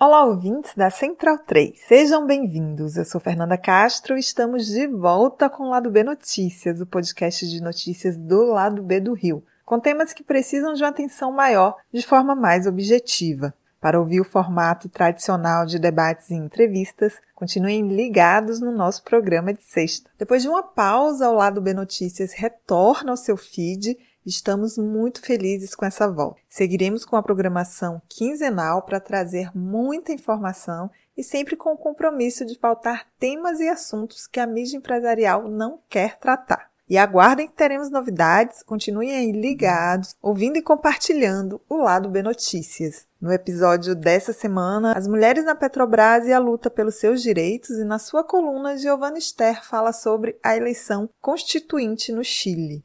Olá, 0.00 0.22
ouvintes 0.22 0.76
da 0.76 0.90
Central 0.90 1.38
3. 1.38 1.76
Sejam 1.88 2.24
bem-vindos. 2.24 2.96
Eu 2.96 3.04
sou 3.04 3.20
Fernanda 3.20 3.58
Castro 3.58 4.16
e 4.16 4.20
estamos 4.20 4.64
de 4.66 4.86
volta 4.86 5.50
com 5.50 5.64
o 5.64 5.70
Lado 5.70 5.90
B 5.90 6.04
Notícias, 6.04 6.80
o 6.80 6.86
podcast 6.86 7.44
de 7.48 7.60
notícias 7.60 8.16
do 8.16 8.44
Lado 8.44 8.80
B 8.80 9.00
do 9.00 9.12
Rio, 9.12 9.42
com 9.66 9.80
temas 9.80 10.12
que 10.12 10.22
precisam 10.22 10.72
de 10.72 10.84
uma 10.84 10.90
atenção 10.90 11.32
maior 11.32 11.74
de 11.92 12.06
forma 12.06 12.36
mais 12.36 12.64
objetiva. 12.64 13.52
Para 13.80 13.98
ouvir 13.98 14.20
o 14.20 14.24
formato 14.24 14.88
tradicional 14.88 15.66
de 15.66 15.80
debates 15.80 16.30
e 16.30 16.34
entrevistas, 16.34 17.14
continuem 17.34 17.88
ligados 17.88 18.60
no 18.60 18.70
nosso 18.70 19.02
programa 19.02 19.52
de 19.52 19.64
sexta. 19.64 20.08
Depois 20.16 20.42
de 20.42 20.48
uma 20.48 20.62
pausa, 20.62 21.28
o 21.28 21.34
Lado 21.34 21.60
B 21.60 21.74
Notícias 21.74 22.32
retorna 22.34 23.10
ao 23.10 23.16
seu 23.16 23.36
feed 23.36 23.98
Estamos 24.28 24.76
muito 24.76 25.22
felizes 25.22 25.74
com 25.74 25.86
essa 25.86 26.06
volta. 26.06 26.38
Seguiremos 26.50 27.02
com 27.02 27.16
a 27.16 27.22
programação 27.22 28.02
quinzenal 28.06 28.82
para 28.82 29.00
trazer 29.00 29.50
muita 29.56 30.12
informação 30.12 30.90
e 31.16 31.24
sempre 31.24 31.56
com 31.56 31.72
o 31.72 31.78
compromisso 31.78 32.44
de 32.44 32.58
pautar 32.58 33.06
temas 33.18 33.58
e 33.58 33.66
assuntos 33.66 34.26
que 34.26 34.38
a 34.38 34.46
mídia 34.46 34.76
empresarial 34.76 35.48
não 35.48 35.80
quer 35.88 36.18
tratar. 36.18 36.68
E 36.86 36.98
aguardem 36.98 37.48
que 37.48 37.54
teremos 37.54 37.88
novidades, 37.88 38.62
continuem 38.62 39.12
aí 39.12 39.32
ligados, 39.32 40.14
ouvindo 40.20 40.58
e 40.58 40.62
compartilhando 40.62 41.58
o 41.66 41.76
Lado 41.76 42.10
B 42.10 42.22
Notícias. 42.22 43.06
No 43.18 43.32
episódio 43.32 43.94
dessa 43.94 44.34
semana, 44.34 44.92
as 44.92 45.08
mulheres 45.08 45.44
na 45.46 45.54
Petrobras 45.54 46.26
e 46.26 46.34
a 46.34 46.38
luta 46.38 46.68
pelos 46.68 46.96
seus 46.96 47.22
direitos, 47.22 47.70
e 47.70 47.84
na 47.84 47.98
sua 47.98 48.22
coluna, 48.22 48.76
Giovanna 48.76 49.20
Ster 49.20 49.64
fala 49.64 49.92
sobre 49.92 50.38
a 50.42 50.54
eleição 50.54 51.08
constituinte 51.18 52.12
no 52.12 52.22
Chile. 52.22 52.84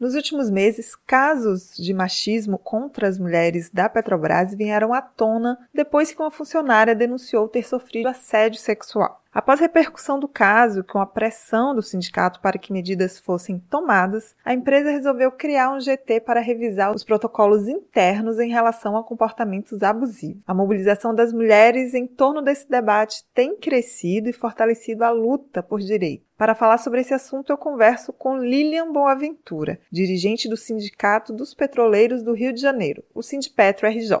Nos 0.00 0.14
últimos 0.14 0.48
meses, 0.48 0.96
casos 0.96 1.76
de 1.76 1.92
machismo 1.92 2.56
contra 2.56 3.06
as 3.06 3.18
mulheres 3.18 3.68
da 3.68 3.90
Petrobras 3.90 4.54
vieram 4.54 4.94
à 4.94 5.02
tona 5.02 5.58
depois 5.74 6.10
que 6.10 6.22
uma 6.22 6.30
funcionária 6.30 6.94
denunciou 6.94 7.46
ter 7.46 7.66
sofrido 7.66 8.08
assédio 8.08 8.58
sexual. 8.58 9.22
Após 9.32 9.60
repercussão 9.60 10.18
do 10.18 10.26
caso, 10.26 10.82
com 10.82 10.98
a 10.98 11.06
pressão 11.06 11.74
do 11.74 11.82
sindicato 11.82 12.40
para 12.40 12.58
que 12.58 12.72
medidas 12.72 13.18
fossem 13.18 13.58
tomadas, 13.58 14.34
a 14.42 14.54
empresa 14.54 14.90
resolveu 14.90 15.30
criar 15.30 15.70
um 15.70 15.80
GT 15.80 16.20
para 16.20 16.40
revisar 16.40 16.94
os 16.94 17.04
protocolos 17.04 17.68
internos 17.68 18.38
em 18.38 18.48
relação 18.48 18.96
a 18.96 19.04
comportamentos 19.04 19.82
abusivos. 19.82 20.42
A 20.46 20.54
mobilização 20.54 21.14
das 21.14 21.32
mulheres 21.32 21.92
em 21.92 22.06
torno 22.06 22.40
desse 22.40 22.68
debate 22.68 23.22
tem 23.34 23.54
crescido 23.54 24.30
e 24.30 24.32
fortalecido 24.32 25.04
a 25.04 25.10
luta 25.10 25.62
por 25.62 25.80
direito. 25.80 26.24
Para 26.36 26.54
falar 26.54 26.78
sobre 26.78 27.00
esse 27.00 27.12
assunto, 27.12 27.50
eu 27.50 27.58
converso 27.58 28.12
com 28.12 28.38
Lilian 28.38 28.92
Boaventura, 28.92 29.78
dirigente 29.90 30.48
do 30.48 30.56
Sindicato 30.56 31.32
dos 31.32 31.52
Petroleiros 31.52 32.22
do 32.22 32.32
Rio 32.32 32.52
de 32.52 32.60
Janeiro, 32.60 33.04
o 33.14 33.22
Sindipetro 33.22 33.86
RJ. 33.88 34.16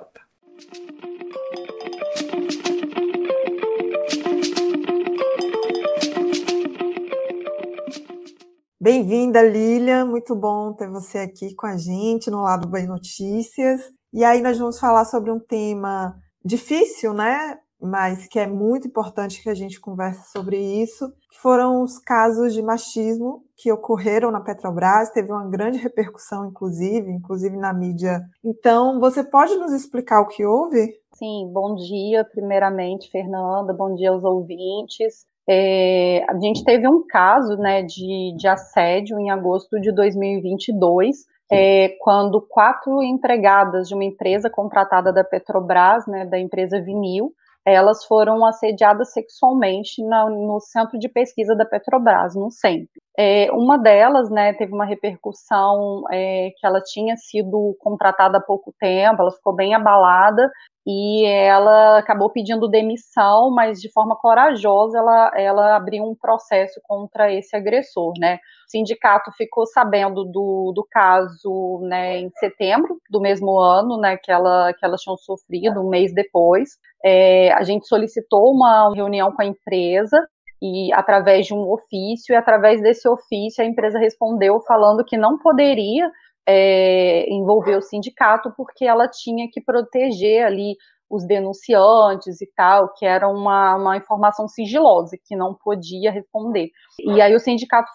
Bem-vinda, 8.90 9.42
Lilian. 9.42 10.06
Muito 10.06 10.34
bom 10.34 10.72
ter 10.72 10.88
você 10.88 11.18
aqui 11.18 11.54
com 11.54 11.66
a 11.66 11.76
gente 11.76 12.30
no 12.30 12.40
Lado 12.40 12.66
Bem 12.66 12.86
Notícias. 12.86 13.82
E 14.14 14.24
aí 14.24 14.40
nós 14.40 14.56
vamos 14.56 14.80
falar 14.80 15.04
sobre 15.04 15.30
um 15.30 15.38
tema 15.38 16.16
difícil, 16.42 17.12
né? 17.12 17.58
Mas 17.78 18.26
que 18.26 18.38
é 18.38 18.46
muito 18.46 18.88
importante 18.88 19.42
que 19.42 19.50
a 19.50 19.54
gente 19.54 19.78
converse 19.78 20.32
sobre 20.32 20.56
isso, 20.56 21.12
foram 21.42 21.82
os 21.82 21.98
casos 21.98 22.54
de 22.54 22.62
machismo 22.62 23.42
que 23.58 23.70
ocorreram 23.70 24.30
na 24.30 24.40
Petrobras, 24.40 25.10
teve 25.10 25.30
uma 25.30 25.46
grande 25.46 25.76
repercussão, 25.76 26.46
inclusive, 26.46 27.12
inclusive 27.12 27.58
na 27.58 27.74
mídia. 27.74 28.22
Então, 28.42 28.98
você 28.98 29.22
pode 29.22 29.54
nos 29.56 29.74
explicar 29.74 30.22
o 30.22 30.28
que 30.28 30.46
houve? 30.46 30.94
Sim, 31.14 31.50
bom 31.52 31.74
dia, 31.74 32.24
primeiramente, 32.24 33.10
Fernanda, 33.10 33.74
bom 33.74 33.94
dia 33.94 34.08
aos 34.12 34.24
ouvintes. 34.24 35.26
É, 35.48 36.24
a 36.28 36.38
gente 36.38 36.62
teve 36.62 36.86
um 36.86 37.06
caso 37.06 37.56
né, 37.56 37.82
de, 37.82 38.34
de 38.36 38.46
assédio 38.46 39.18
em 39.18 39.30
agosto 39.30 39.80
de 39.80 39.90
2022, 39.92 41.24
é, 41.50 41.96
quando 42.00 42.40
quatro 42.40 43.02
empregadas 43.02 43.88
de 43.88 43.94
uma 43.94 44.04
empresa 44.04 44.50
contratada 44.50 45.10
da 45.10 45.24
Petrobras, 45.24 46.06
né, 46.06 46.26
da 46.26 46.38
empresa 46.38 46.78
Vinil, 46.80 47.32
elas 47.64 48.04
foram 48.04 48.44
assediadas 48.44 49.12
sexualmente 49.12 50.02
na, 50.02 50.28
no 50.28 50.60
centro 50.60 50.98
de 50.98 51.08
pesquisa 51.08 51.54
da 51.54 51.64
Petrobras, 51.64 52.34
no 52.34 52.50
CEMP. 52.50 52.88
É, 53.16 53.50
uma 53.52 53.78
delas, 53.78 54.30
né, 54.30 54.52
teve 54.52 54.72
uma 54.72 54.84
repercussão 54.84 56.04
é, 56.10 56.50
que 56.56 56.66
ela 56.66 56.80
tinha 56.80 57.16
sido 57.16 57.76
contratada 57.80 58.38
há 58.38 58.40
pouco 58.40 58.72
tempo, 58.78 59.20
ela 59.20 59.32
ficou 59.32 59.54
bem 59.54 59.74
abalada 59.74 60.50
e 60.90 61.26
ela 61.26 61.98
acabou 61.98 62.30
pedindo 62.30 62.66
demissão, 62.66 63.50
mas 63.54 63.78
de 63.78 63.92
forma 63.92 64.16
corajosa 64.16 64.96
ela, 64.96 65.30
ela 65.36 65.76
abriu 65.76 66.02
um 66.02 66.14
processo 66.14 66.80
contra 66.82 67.30
esse 67.30 67.54
agressor, 67.54 68.14
né? 68.18 68.36
O 68.66 68.70
sindicato 68.70 69.30
ficou 69.36 69.66
sabendo 69.66 70.24
do, 70.24 70.72
do 70.74 70.86
caso, 70.90 71.80
né, 71.82 72.20
em 72.20 72.30
setembro 72.38 72.96
do 73.10 73.20
mesmo 73.20 73.60
ano, 73.60 73.98
né, 73.98 74.16
que, 74.16 74.32
ela, 74.32 74.72
que 74.72 74.82
elas 74.82 75.02
tinham 75.02 75.18
sofrido, 75.18 75.78
um 75.78 75.90
mês 75.90 76.14
depois. 76.14 76.70
É, 77.04 77.52
a 77.52 77.62
gente 77.64 77.86
solicitou 77.86 78.50
uma 78.50 78.90
reunião 78.94 79.30
com 79.30 79.42
a 79.42 79.46
empresa, 79.46 80.18
e 80.60 80.92
através 80.92 81.46
de 81.46 81.54
um 81.54 81.70
ofício, 81.70 82.32
e 82.32 82.36
através 82.36 82.80
desse 82.80 83.08
ofício 83.08 83.62
a 83.62 83.66
empresa 83.66 83.98
respondeu 83.98 84.60
falando 84.62 85.04
que 85.04 85.16
não 85.16 85.38
poderia 85.38 86.10
é, 86.50 87.28
envolver 87.30 87.76
o 87.76 87.82
sindicato, 87.82 88.50
porque 88.56 88.86
ela 88.86 89.06
tinha 89.06 89.46
que 89.52 89.60
proteger 89.60 90.46
ali 90.46 90.76
os 91.10 91.26
denunciantes 91.26 92.40
e 92.40 92.46
tal, 92.56 92.92
que 92.94 93.04
era 93.04 93.28
uma, 93.28 93.76
uma 93.76 93.96
informação 93.98 94.48
sigilosa, 94.48 95.16
que 95.22 95.36
não 95.36 95.54
podia 95.54 96.10
responder. 96.10 96.70
E 97.00 97.20
aí 97.20 97.34
o 97.34 97.40
sindicato 97.40 97.90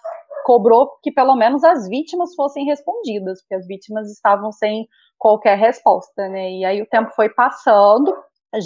cobrou 0.45 0.89
que 1.01 1.11
pelo 1.11 1.35
menos 1.35 1.63
as 1.63 1.87
vítimas 1.87 2.35
fossem 2.35 2.65
respondidas, 2.65 3.41
porque 3.41 3.55
as 3.55 3.65
vítimas 3.65 4.11
estavam 4.11 4.51
sem 4.51 4.87
qualquer 5.17 5.57
resposta, 5.57 6.27
né? 6.27 6.51
E 6.51 6.65
aí 6.65 6.81
o 6.81 6.87
tempo 6.87 7.11
foi 7.15 7.29
passando, 7.29 8.15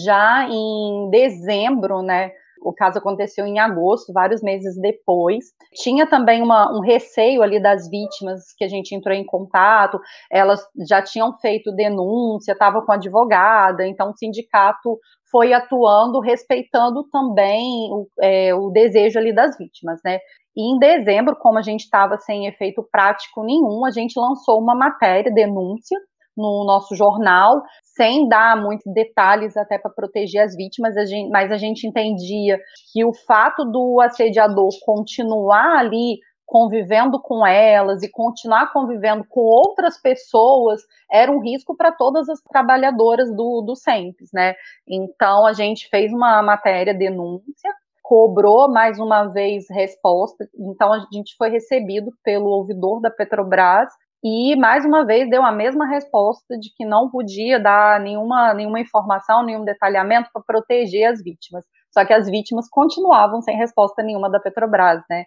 já 0.06 0.48
em 0.50 1.10
dezembro, 1.10 2.02
né, 2.02 2.32
o 2.62 2.74
caso 2.74 3.00
aconteceu 3.00 3.46
em 3.46 3.60
agosto, 3.60 4.14
vários 4.14 4.42
meses 4.42 4.80
depois. 4.80 5.46
Tinha 5.74 6.08
também 6.08 6.42
uma, 6.42 6.72
um 6.76 6.82
receio 6.82 7.42
ali 7.42 7.62
das 7.62 7.90
vítimas 7.90 8.54
que 8.58 8.64
a 8.64 8.68
gente 8.68 8.94
entrou 8.94 9.16
em 9.16 9.26
contato, 9.26 10.00
elas 10.32 10.62
já 10.88 11.02
tinham 11.02 11.38
feito 11.40 11.72
denúncia, 11.72 12.52
estavam 12.52 12.86
com 12.86 12.92
advogada, 12.92 13.86
então 13.88 14.10
o 14.10 14.18
sindicato 14.18 14.98
foi 15.32 15.54
atuando, 15.54 16.20
respeitando 16.20 17.04
também 17.12 17.90
o, 17.92 18.08
é, 18.22 18.54
o 18.56 18.70
desejo 18.70 19.20
ali 19.20 19.34
das 19.34 19.58
vítimas, 19.58 20.00
né? 20.04 20.20
E 20.56 20.74
em 20.74 20.80
dezembro, 20.80 21.36
como 21.36 21.60
a 21.60 21.62
gente 21.62 21.82
estava 21.82 22.18
sem 22.18 22.48
efeito 22.48 22.84
prático 22.92 23.44
nenhum, 23.44 23.86
a 23.86 23.92
gente 23.92 24.20
lançou 24.20 24.60
uma 24.60 24.74
matéria, 24.74 25.32
denúncia, 25.32 25.98
no 26.38 26.64
nosso 26.66 26.96
jornal, 26.96 27.64
sem 27.84 28.28
dar 28.28 28.62
muitos 28.62 28.94
detalhes 28.94 29.58
até 29.58 29.78
para 29.80 29.92
proteger 29.92 30.44
as 30.44 30.56
vítimas, 30.56 30.96
a 30.96 31.06
gente, 31.06 31.30
mas 31.30 31.52
a 31.52 31.58
gente 31.58 31.88
entendia 31.88 32.60
que 32.94 33.04
o 33.04 33.12
fato 33.14 33.66
do 33.66 34.00
assediador 34.00 34.70
continuar 34.86 35.80
ali 35.80 36.20
convivendo 36.48 37.22
com 37.22 37.46
elas 37.46 38.02
e 38.04 38.10
continuar 38.10 38.72
convivendo 38.72 39.26
com 39.28 39.42
outras 39.42 40.02
pessoas 40.02 40.82
era 41.12 41.30
um 41.30 41.42
risco 41.42 41.76
para 41.76 41.92
todas 41.92 42.30
as 42.30 42.40
trabalhadoras 42.42 43.30
do, 43.36 43.62
do 43.62 43.76
SEMPES, 43.76 44.30
né? 44.34 44.54
Então 44.88 45.46
a 45.46 45.52
gente 45.52 45.90
fez 45.90 46.12
uma 46.14 46.42
matéria 46.42 46.94
denúncia, 46.94 47.70
cobrou 48.02 48.72
mais 48.72 48.98
uma 48.98 49.26
vez 49.26 49.66
resposta, 49.70 50.48
então 50.58 50.94
a 50.94 51.00
gente 51.12 51.36
foi 51.38 51.50
recebido 51.50 52.12
pelo 52.24 52.48
ouvidor 52.48 53.02
da 53.02 53.12
Petrobras 53.12 53.92
e 54.24 54.56
mais 54.56 54.86
uma 54.86 55.06
vez 55.06 55.30
deu 55.30 55.44
a 55.44 55.52
mesma 55.52 55.88
resposta 55.88 56.58
de 56.58 56.70
que 56.76 56.86
não 56.86 57.10
podia 57.10 57.60
dar 57.60 58.00
nenhuma, 58.00 58.54
nenhuma 58.54 58.80
informação, 58.80 59.44
nenhum 59.44 59.64
detalhamento 59.64 60.30
para 60.34 60.42
proteger 60.46 61.12
as 61.12 61.22
vítimas. 61.24 61.66
Só 61.92 62.06
que 62.06 62.14
as 62.14 62.30
vítimas 62.30 62.70
continuavam 62.70 63.42
sem 63.42 63.58
resposta 63.58 64.04
nenhuma 64.04 64.30
da 64.30 64.40
Petrobras, 64.40 65.02
né? 65.10 65.24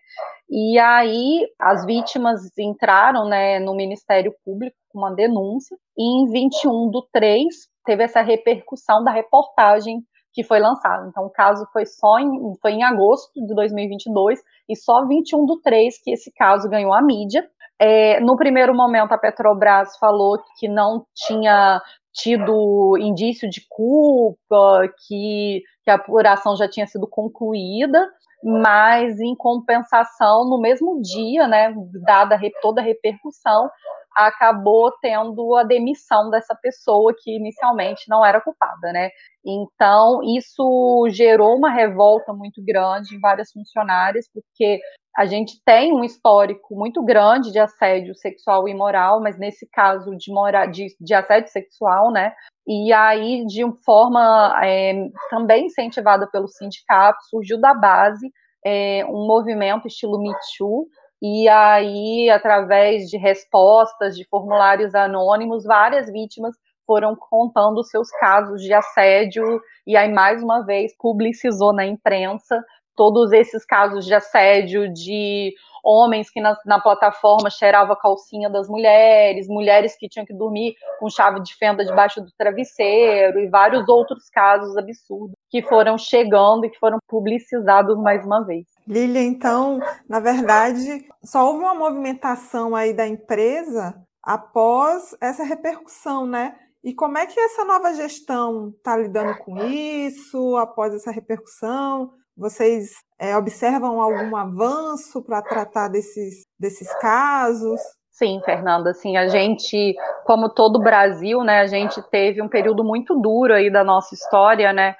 E 0.48 0.78
aí 0.78 1.48
as 1.58 1.84
vítimas 1.84 2.40
entraram, 2.58 3.28
né, 3.28 3.58
no 3.58 3.74
Ministério 3.74 4.32
Público 4.44 4.76
com 4.90 4.98
uma 4.98 5.14
denúncia, 5.14 5.76
e 5.96 6.22
em 6.22 6.30
21 6.30 6.90
do 6.90 7.06
3 7.12 7.46
teve 7.84 8.04
essa 8.04 8.20
repercussão 8.20 9.02
da 9.02 9.10
reportagem 9.10 10.00
que 10.32 10.44
foi 10.44 10.60
lançada. 10.60 11.08
Então, 11.08 11.24
o 11.24 11.30
caso 11.30 11.66
foi 11.72 11.84
só 11.86 12.18
em, 12.18 12.54
foi 12.60 12.72
em 12.72 12.84
agosto 12.84 13.32
de 13.34 13.54
2022 13.54 14.40
e 14.68 14.76
só 14.76 15.04
21 15.06 15.44
do 15.44 15.60
3 15.60 16.00
que 16.02 16.12
esse 16.12 16.32
caso 16.32 16.68
ganhou 16.68 16.92
a 16.92 17.02
mídia. 17.02 17.48
É, 17.82 18.20
no 18.20 18.36
primeiro 18.36 18.74
momento, 18.74 19.12
a 19.12 19.18
Petrobras 19.18 19.96
falou 19.96 20.38
que 20.58 20.68
não 20.68 21.06
tinha 21.14 21.80
tido 22.12 22.98
indício 22.98 23.48
de 23.48 23.62
culpa, 23.70 24.86
que, 25.06 25.62
que 25.82 25.90
a 25.90 25.94
apuração 25.94 26.54
já 26.56 26.68
tinha 26.68 26.86
sido 26.86 27.06
concluída, 27.08 28.06
mas 28.42 29.20
em 29.20 29.34
compensação, 29.36 30.48
no 30.48 30.60
mesmo 30.60 31.00
dia, 31.00 31.46
né, 31.46 31.74
dada 32.04 32.38
toda 32.62 32.80
a 32.80 32.84
repercussão, 32.84 33.68
acabou 34.14 34.92
tendo 35.00 35.54
a 35.56 35.62
demissão 35.62 36.30
dessa 36.30 36.54
pessoa 36.54 37.14
que 37.16 37.36
inicialmente 37.36 38.08
não 38.08 38.24
era 38.24 38.40
culpada, 38.40 38.92
né? 38.92 39.10
Então, 39.44 40.20
isso 40.36 41.06
gerou 41.10 41.56
uma 41.56 41.70
revolta 41.70 42.32
muito 42.32 42.62
grande 42.62 43.14
em 43.14 43.20
várias 43.20 43.50
funcionárias, 43.52 44.28
porque 44.32 44.80
a 45.16 45.26
gente 45.26 45.60
tem 45.64 45.92
um 45.92 46.04
histórico 46.04 46.74
muito 46.76 47.02
grande 47.02 47.50
de 47.50 47.58
assédio 47.58 48.14
sexual 48.14 48.68
e 48.68 48.74
moral, 48.74 49.20
mas 49.20 49.38
nesse 49.38 49.68
caso 49.72 50.16
de, 50.16 50.32
mora, 50.32 50.66
de, 50.66 50.86
de 51.00 51.14
assédio 51.14 51.50
sexual, 51.50 52.10
né? 52.12 52.32
E 52.66 52.92
aí, 52.92 53.44
de 53.46 53.62
forma 53.84 54.54
é, 54.62 54.92
também 55.28 55.66
incentivada 55.66 56.28
pelo 56.30 56.46
sindicato, 56.46 57.18
surgiu 57.28 57.60
da 57.60 57.74
base 57.74 58.29
é, 58.64 59.04
um 59.06 59.26
movimento 59.26 59.86
estilo 59.86 60.18
Me 60.18 60.32
Too, 60.56 60.86
e 61.22 61.48
aí, 61.48 62.30
através 62.30 63.08
de 63.10 63.18
respostas, 63.18 64.16
de 64.16 64.26
formulários 64.26 64.94
anônimos, 64.94 65.64
várias 65.64 66.10
vítimas 66.10 66.54
foram 66.86 67.14
contando 67.14 67.84
seus 67.84 68.10
casos 68.10 68.62
de 68.62 68.72
assédio, 68.72 69.60
e 69.86 69.96
aí, 69.96 70.10
mais 70.10 70.42
uma 70.42 70.64
vez, 70.64 70.92
publicizou 70.98 71.72
na 71.72 71.84
imprensa 71.84 72.64
todos 73.00 73.32
esses 73.32 73.64
casos 73.64 74.04
de 74.04 74.12
assédio 74.12 74.92
de 74.92 75.54
homens 75.82 76.28
que 76.28 76.38
na, 76.38 76.54
na, 76.66 76.78
plataforma 76.78 77.48
cheiravam 77.48 77.94
a 77.94 77.98
calcinha 77.98 78.50
das 78.50 78.68
mulheres, 78.68 79.48
mulheres 79.48 79.96
que 79.96 80.06
tinham 80.06 80.26
que 80.26 80.34
dormir 80.34 80.74
com 80.98 81.08
chave 81.08 81.40
de 81.40 81.54
fenda 81.56 81.82
debaixo 81.82 82.20
do 82.20 82.30
travesseiro 82.36 83.40
e 83.40 83.48
vários 83.48 83.88
outros 83.88 84.28
casos 84.28 84.76
absurdos 84.76 85.34
que 85.48 85.62
foram 85.62 85.96
chegando 85.96 86.66
e 86.66 86.68
que 86.68 86.78
foram 86.78 86.98
publicizados 87.08 87.96
mais 87.96 88.22
uma 88.22 88.44
vez. 88.44 88.66
Lilia, 88.86 89.22
então, 89.22 89.80
na 90.06 90.20
verdade, 90.20 91.02
só 91.24 91.46
houve 91.46 91.60
uma 91.60 91.74
movimentação 91.74 92.76
aí 92.76 92.92
da 92.92 93.08
empresa 93.08 93.94
após 94.22 95.16
essa 95.22 95.42
repercussão, 95.42 96.26
né? 96.26 96.54
E 96.84 96.92
como 96.92 97.16
é 97.16 97.24
que 97.24 97.40
essa 97.40 97.64
nova 97.64 97.94
gestão 97.94 98.74
está 98.76 98.94
lidando 98.94 99.38
com 99.38 99.56
isso 99.64 100.54
após 100.58 100.92
essa 100.92 101.10
repercussão? 101.10 102.19
Vocês 102.40 102.92
é, 103.18 103.36
observam 103.36 104.00
algum 104.00 104.34
avanço 104.34 105.22
para 105.22 105.42
tratar 105.42 105.88
desses, 105.88 106.46
desses 106.58 106.90
casos? 106.94 107.78
Sim, 108.10 108.40
Fernanda, 108.46 108.92
assim, 108.92 109.18
a 109.18 109.28
gente, 109.28 109.94
como 110.24 110.48
todo 110.48 110.76
o 110.76 110.82
Brasil, 110.82 111.44
né, 111.44 111.60
a 111.60 111.66
gente 111.66 112.00
teve 112.08 112.40
um 112.40 112.48
período 112.48 112.82
muito 112.82 113.14
duro 113.20 113.52
aí 113.52 113.70
da 113.70 113.84
nossa 113.84 114.14
história, 114.14 114.72
né, 114.72 114.96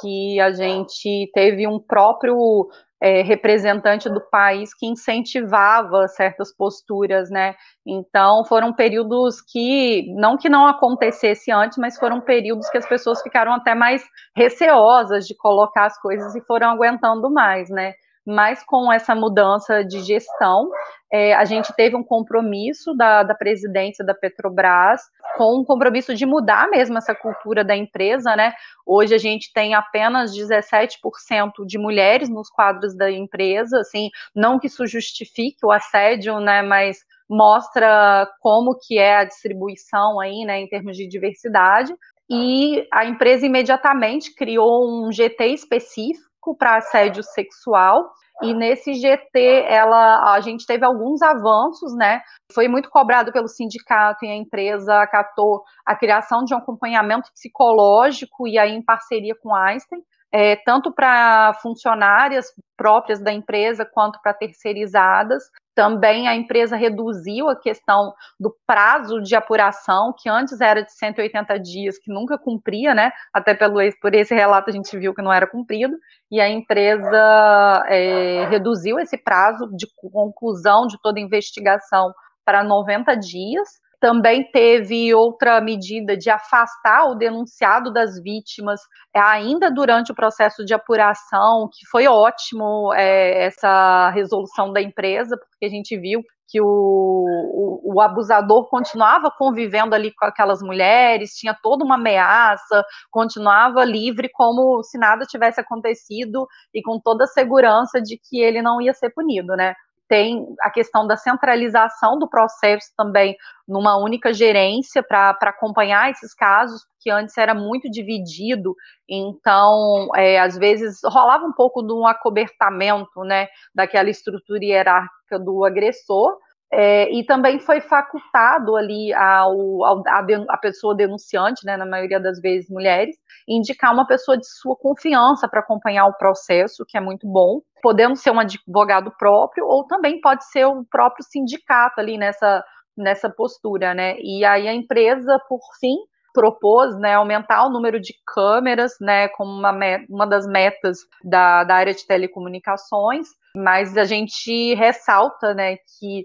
que 0.00 0.38
a 0.38 0.52
gente 0.52 1.28
teve 1.34 1.66
um 1.66 1.80
próprio 1.80 2.68
é, 3.04 3.20
representante 3.20 4.08
do 4.08 4.18
país 4.18 4.72
que 4.72 4.86
incentivava 4.86 6.08
certas 6.08 6.50
posturas, 6.56 7.28
né? 7.28 7.54
Então 7.86 8.46
foram 8.46 8.72
períodos 8.72 9.42
que 9.42 10.06
não 10.16 10.38
que 10.38 10.48
não 10.48 10.66
acontecesse 10.66 11.52
antes, 11.52 11.76
mas 11.76 11.98
foram 11.98 12.18
períodos 12.22 12.70
que 12.70 12.78
as 12.78 12.88
pessoas 12.88 13.20
ficaram 13.20 13.52
até 13.52 13.74
mais 13.74 14.02
receosas 14.34 15.26
de 15.26 15.36
colocar 15.36 15.84
as 15.84 16.00
coisas 16.00 16.34
e 16.34 16.40
foram 16.46 16.70
aguentando 16.70 17.30
mais, 17.30 17.68
né? 17.68 17.92
Mas 18.26 18.64
com 18.64 18.92
essa 18.92 19.14
mudança 19.14 19.84
de 19.84 20.00
gestão, 20.00 20.70
é, 21.12 21.34
a 21.34 21.44
gente 21.44 21.72
teve 21.74 21.94
um 21.94 22.02
compromisso 22.02 22.94
da, 22.94 23.22
da 23.22 23.34
presidência 23.34 24.04
da 24.04 24.14
Petrobras, 24.14 25.02
com 25.36 25.60
um 25.60 25.64
compromisso 25.64 26.14
de 26.14 26.24
mudar 26.24 26.68
mesmo 26.68 26.96
essa 26.98 27.14
cultura 27.14 27.62
da 27.62 27.76
empresa, 27.76 28.34
né? 28.34 28.52
Hoje 28.86 29.14
a 29.14 29.18
gente 29.18 29.52
tem 29.52 29.74
apenas 29.74 30.34
17% 30.36 31.66
de 31.66 31.78
mulheres 31.78 32.28
nos 32.28 32.50
quadros 32.50 32.96
da 32.96 33.10
empresa, 33.10 33.80
assim, 33.80 34.08
não 34.34 34.58
que 34.58 34.66
isso 34.66 34.86
justifique 34.86 35.64
o 35.64 35.70
assédio, 35.70 36.40
né? 36.40 36.62
Mas 36.62 36.98
mostra 37.28 38.28
como 38.40 38.78
que 38.78 38.98
é 38.98 39.16
a 39.16 39.24
distribuição 39.24 40.20
aí, 40.20 40.44
né, 40.44 40.60
em 40.60 40.68
termos 40.68 40.96
de 40.96 41.06
diversidade. 41.06 41.94
E 42.28 42.86
a 42.92 43.04
empresa 43.04 43.46
imediatamente 43.46 44.34
criou 44.34 45.06
um 45.06 45.12
GT 45.12 45.46
específico 45.48 46.33
para 46.52 46.76
assédio 46.76 47.22
sexual. 47.22 48.10
E 48.42 48.52
nesse 48.52 48.94
GT, 48.94 49.64
ela, 49.68 50.34
a 50.34 50.40
gente 50.40 50.66
teve 50.66 50.84
alguns 50.84 51.22
avanços, 51.22 51.94
né? 51.94 52.20
Foi 52.52 52.66
muito 52.66 52.90
cobrado 52.90 53.32
pelo 53.32 53.46
sindicato 53.46 54.24
e 54.24 54.28
a 54.28 54.34
empresa 54.34 55.00
acatou 55.00 55.62
a 55.86 55.94
criação 55.94 56.42
de 56.44 56.52
um 56.52 56.58
acompanhamento 56.58 57.30
psicológico 57.32 58.48
e 58.48 58.58
aí 58.58 58.72
em 58.72 58.84
parceria 58.84 59.36
com 59.40 59.54
Einstein, 59.54 60.00
é, 60.32 60.56
tanto 60.56 60.92
para 60.92 61.54
funcionárias 61.62 62.46
próprias 62.76 63.22
da 63.22 63.32
empresa 63.32 63.84
quanto 63.84 64.20
para 64.20 64.34
terceirizadas. 64.34 65.44
Também 65.74 66.28
a 66.28 66.34
empresa 66.34 66.76
reduziu 66.76 67.48
a 67.48 67.56
questão 67.56 68.14
do 68.38 68.54
prazo 68.66 69.20
de 69.20 69.34
apuração, 69.34 70.14
que 70.16 70.28
antes 70.28 70.60
era 70.60 70.82
de 70.82 70.92
180 70.92 71.58
dias, 71.58 71.98
que 71.98 72.12
nunca 72.12 72.38
cumpria, 72.38 72.94
né? 72.94 73.10
Até 73.32 73.54
pelo, 73.54 73.80
por 74.00 74.14
esse 74.14 74.34
relato 74.34 74.70
a 74.70 74.72
gente 74.72 74.96
viu 74.96 75.14
que 75.14 75.22
não 75.22 75.32
era 75.32 75.46
cumprido, 75.46 75.96
e 76.30 76.40
a 76.40 76.48
empresa 76.48 77.84
é, 77.88 78.46
reduziu 78.48 78.98
esse 78.98 79.18
prazo 79.18 79.68
de 79.76 79.86
conclusão 80.12 80.86
de 80.86 80.96
toda 81.02 81.20
investigação 81.20 82.12
para 82.44 82.62
90 82.62 83.14
dias 83.16 83.83
também 84.04 84.44
teve 84.50 85.14
outra 85.14 85.62
medida 85.62 86.14
de 86.14 86.28
afastar 86.28 87.06
o 87.06 87.14
denunciado 87.14 87.90
das 87.90 88.22
vítimas 88.22 88.78
é, 89.16 89.18
ainda 89.18 89.70
durante 89.70 90.12
o 90.12 90.14
processo 90.14 90.62
de 90.62 90.74
apuração, 90.74 91.70
que 91.72 91.86
foi 91.90 92.06
ótimo 92.06 92.92
é, 92.92 93.46
essa 93.46 94.10
resolução 94.10 94.70
da 94.74 94.82
empresa, 94.82 95.38
porque 95.38 95.64
a 95.64 95.70
gente 95.70 95.98
viu 95.98 96.20
que 96.46 96.60
o, 96.60 96.66
o, 96.66 97.94
o, 97.94 98.00
abusador 98.02 98.68
continuava 98.68 99.30
convivendo 99.30 99.94
ali 99.94 100.12
com 100.14 100.26
aquelas 100.26 100.60
mulheres, 100.60 101.34
tinha 101.34 101.56
toda 101.62 101.82
uma 101.82 101.94
ameaça, 101.94 102.84
continuava 103.10 103.86
livre 103.86 104.28
como 104.34 104.82
se 104.82 104.98
nada 104.98 105.24
tivesse 105.24 105.62
acontecido 105.62 106.46
e 106.74 106.82
com 106.82 107.00
toda 107.00 107.24
a 107.24 107.28
segurança 107.28 108.02
de 108.02 108.18
que 108.22 108.38
ele 108.38 108.60
não 108.60 108.82
ia 108.82 108.92
ser 108.92 109.08
punido, 109.14 109.56
né? 109.56 109.74
Tem 110.08 110.46
a 110.62 110.70
questão 110.70 111.06
da 111.06 111.16
centralização 111.16 112.18
do 112.18 112.28
processo 112.28 112.88
também 112.96 113.36
numa 113.66 113.96
única 113.96 114.32
gerência 114.32 115.02
para 115.02 115.36
acompanhar 115.42 116.10
esses 116.10 116.34
casos, 116.34 116.82
que 117.00 117.10
antes 117.10 117.36
era 117.38 117.54
muito 117.54 117.90
dividido, 117.90 118.74
então, 119.08 120.08
é, 120.14 120.38
às 120.40 120.56
vezes, 120.56 121.00
rolava 121.04 121.44
um 121.44 121.52
pouco 121.52 121.82
de 121.82 121.92
um 121.92 122.06
acobertamento, 122.06 123.20
né, 123.24 123.48
daquela 123.74 124.10
estrutura 124.10 124.64
hierárquica 124.64 125.38
do 125.38 125.64
agressor, 125.64 126.36
é, 126.72 127.12
e 127.12 127.24
também 127.24 127.60
foi 127.60 127.80
facultado 127.80 128.74
ali 128.76 129.12
ao, 129.12 129.84
ao 129.84 130.02
a, 130.06 130.26
a, 130.50 130.58
pessoa 130.58 130.94
denunciante, 130.94 131.64
né, 131.64 131.76
na 131.76 131.86
maioria 131.86 132.18
das 132.18 132.40
vezes 132.40 132.68
mulheres, 132.68 133.16
indicar 133.48 133.92
uma 133.92 134.06
pessoa 134.06 134.36
de 134.36 134.46
sua 134.46 134.74
confiança 134.76 135.48
para 135.48 135.60
acompanhar 135.60 136.06
o 136.06 136.16
processo, 136.16 136.84
que 136.88 136.98
é 136.98 137.00
muito 137.00 137.26
bom, 137.28 137.60
podendo 137.82 138.16
ser 138.16 138.30
um 138.30 138.40
advogado 138.40 139.12
próprio, 139.16 139.66
ou 139.66 139.86
também 139.86 140.20
pode 140.20 140.44
ser 140.50 140.64
o 140.64 140.84
próprio 140.90 141.24
sindicato 141.24 142.00
ali 142.00 142.18
nessa, 142.18 142.64
nessa 142.96 143.30
postura, 143.30 143.94
né? 143.94 144.16
E 144.18 144.44
aí 144.44 144.66
a 144.66 144.74
empresa, 144.74 145.38
por 145.48 145.60
fim, 145.78 145.96
propôs 146.34 146.98
né, 146.98 147.14
aumentar 147.14 147.64
o 147.64 147.70
número 147.70 148.00
de 148.00 148.12
câmeras, 148.26 148.94
né, 149.00 149.28
como 149.28 149.52
uma, 149.52 149.72
uma 150.10 150.26
das 150.26 150.44
metas 150.46 150.98
da, 151.22 151.62
da 151.62 151.76
área 151.76 151.94
de 151.94 152.04
telecomunicações, 152.04 153.28
mas 153.56 153.96
a 153.96 154.04
gente 154.04 154.74
ressalta 154.74 155.54
né, 155.54 155.76
que 155.76 156.24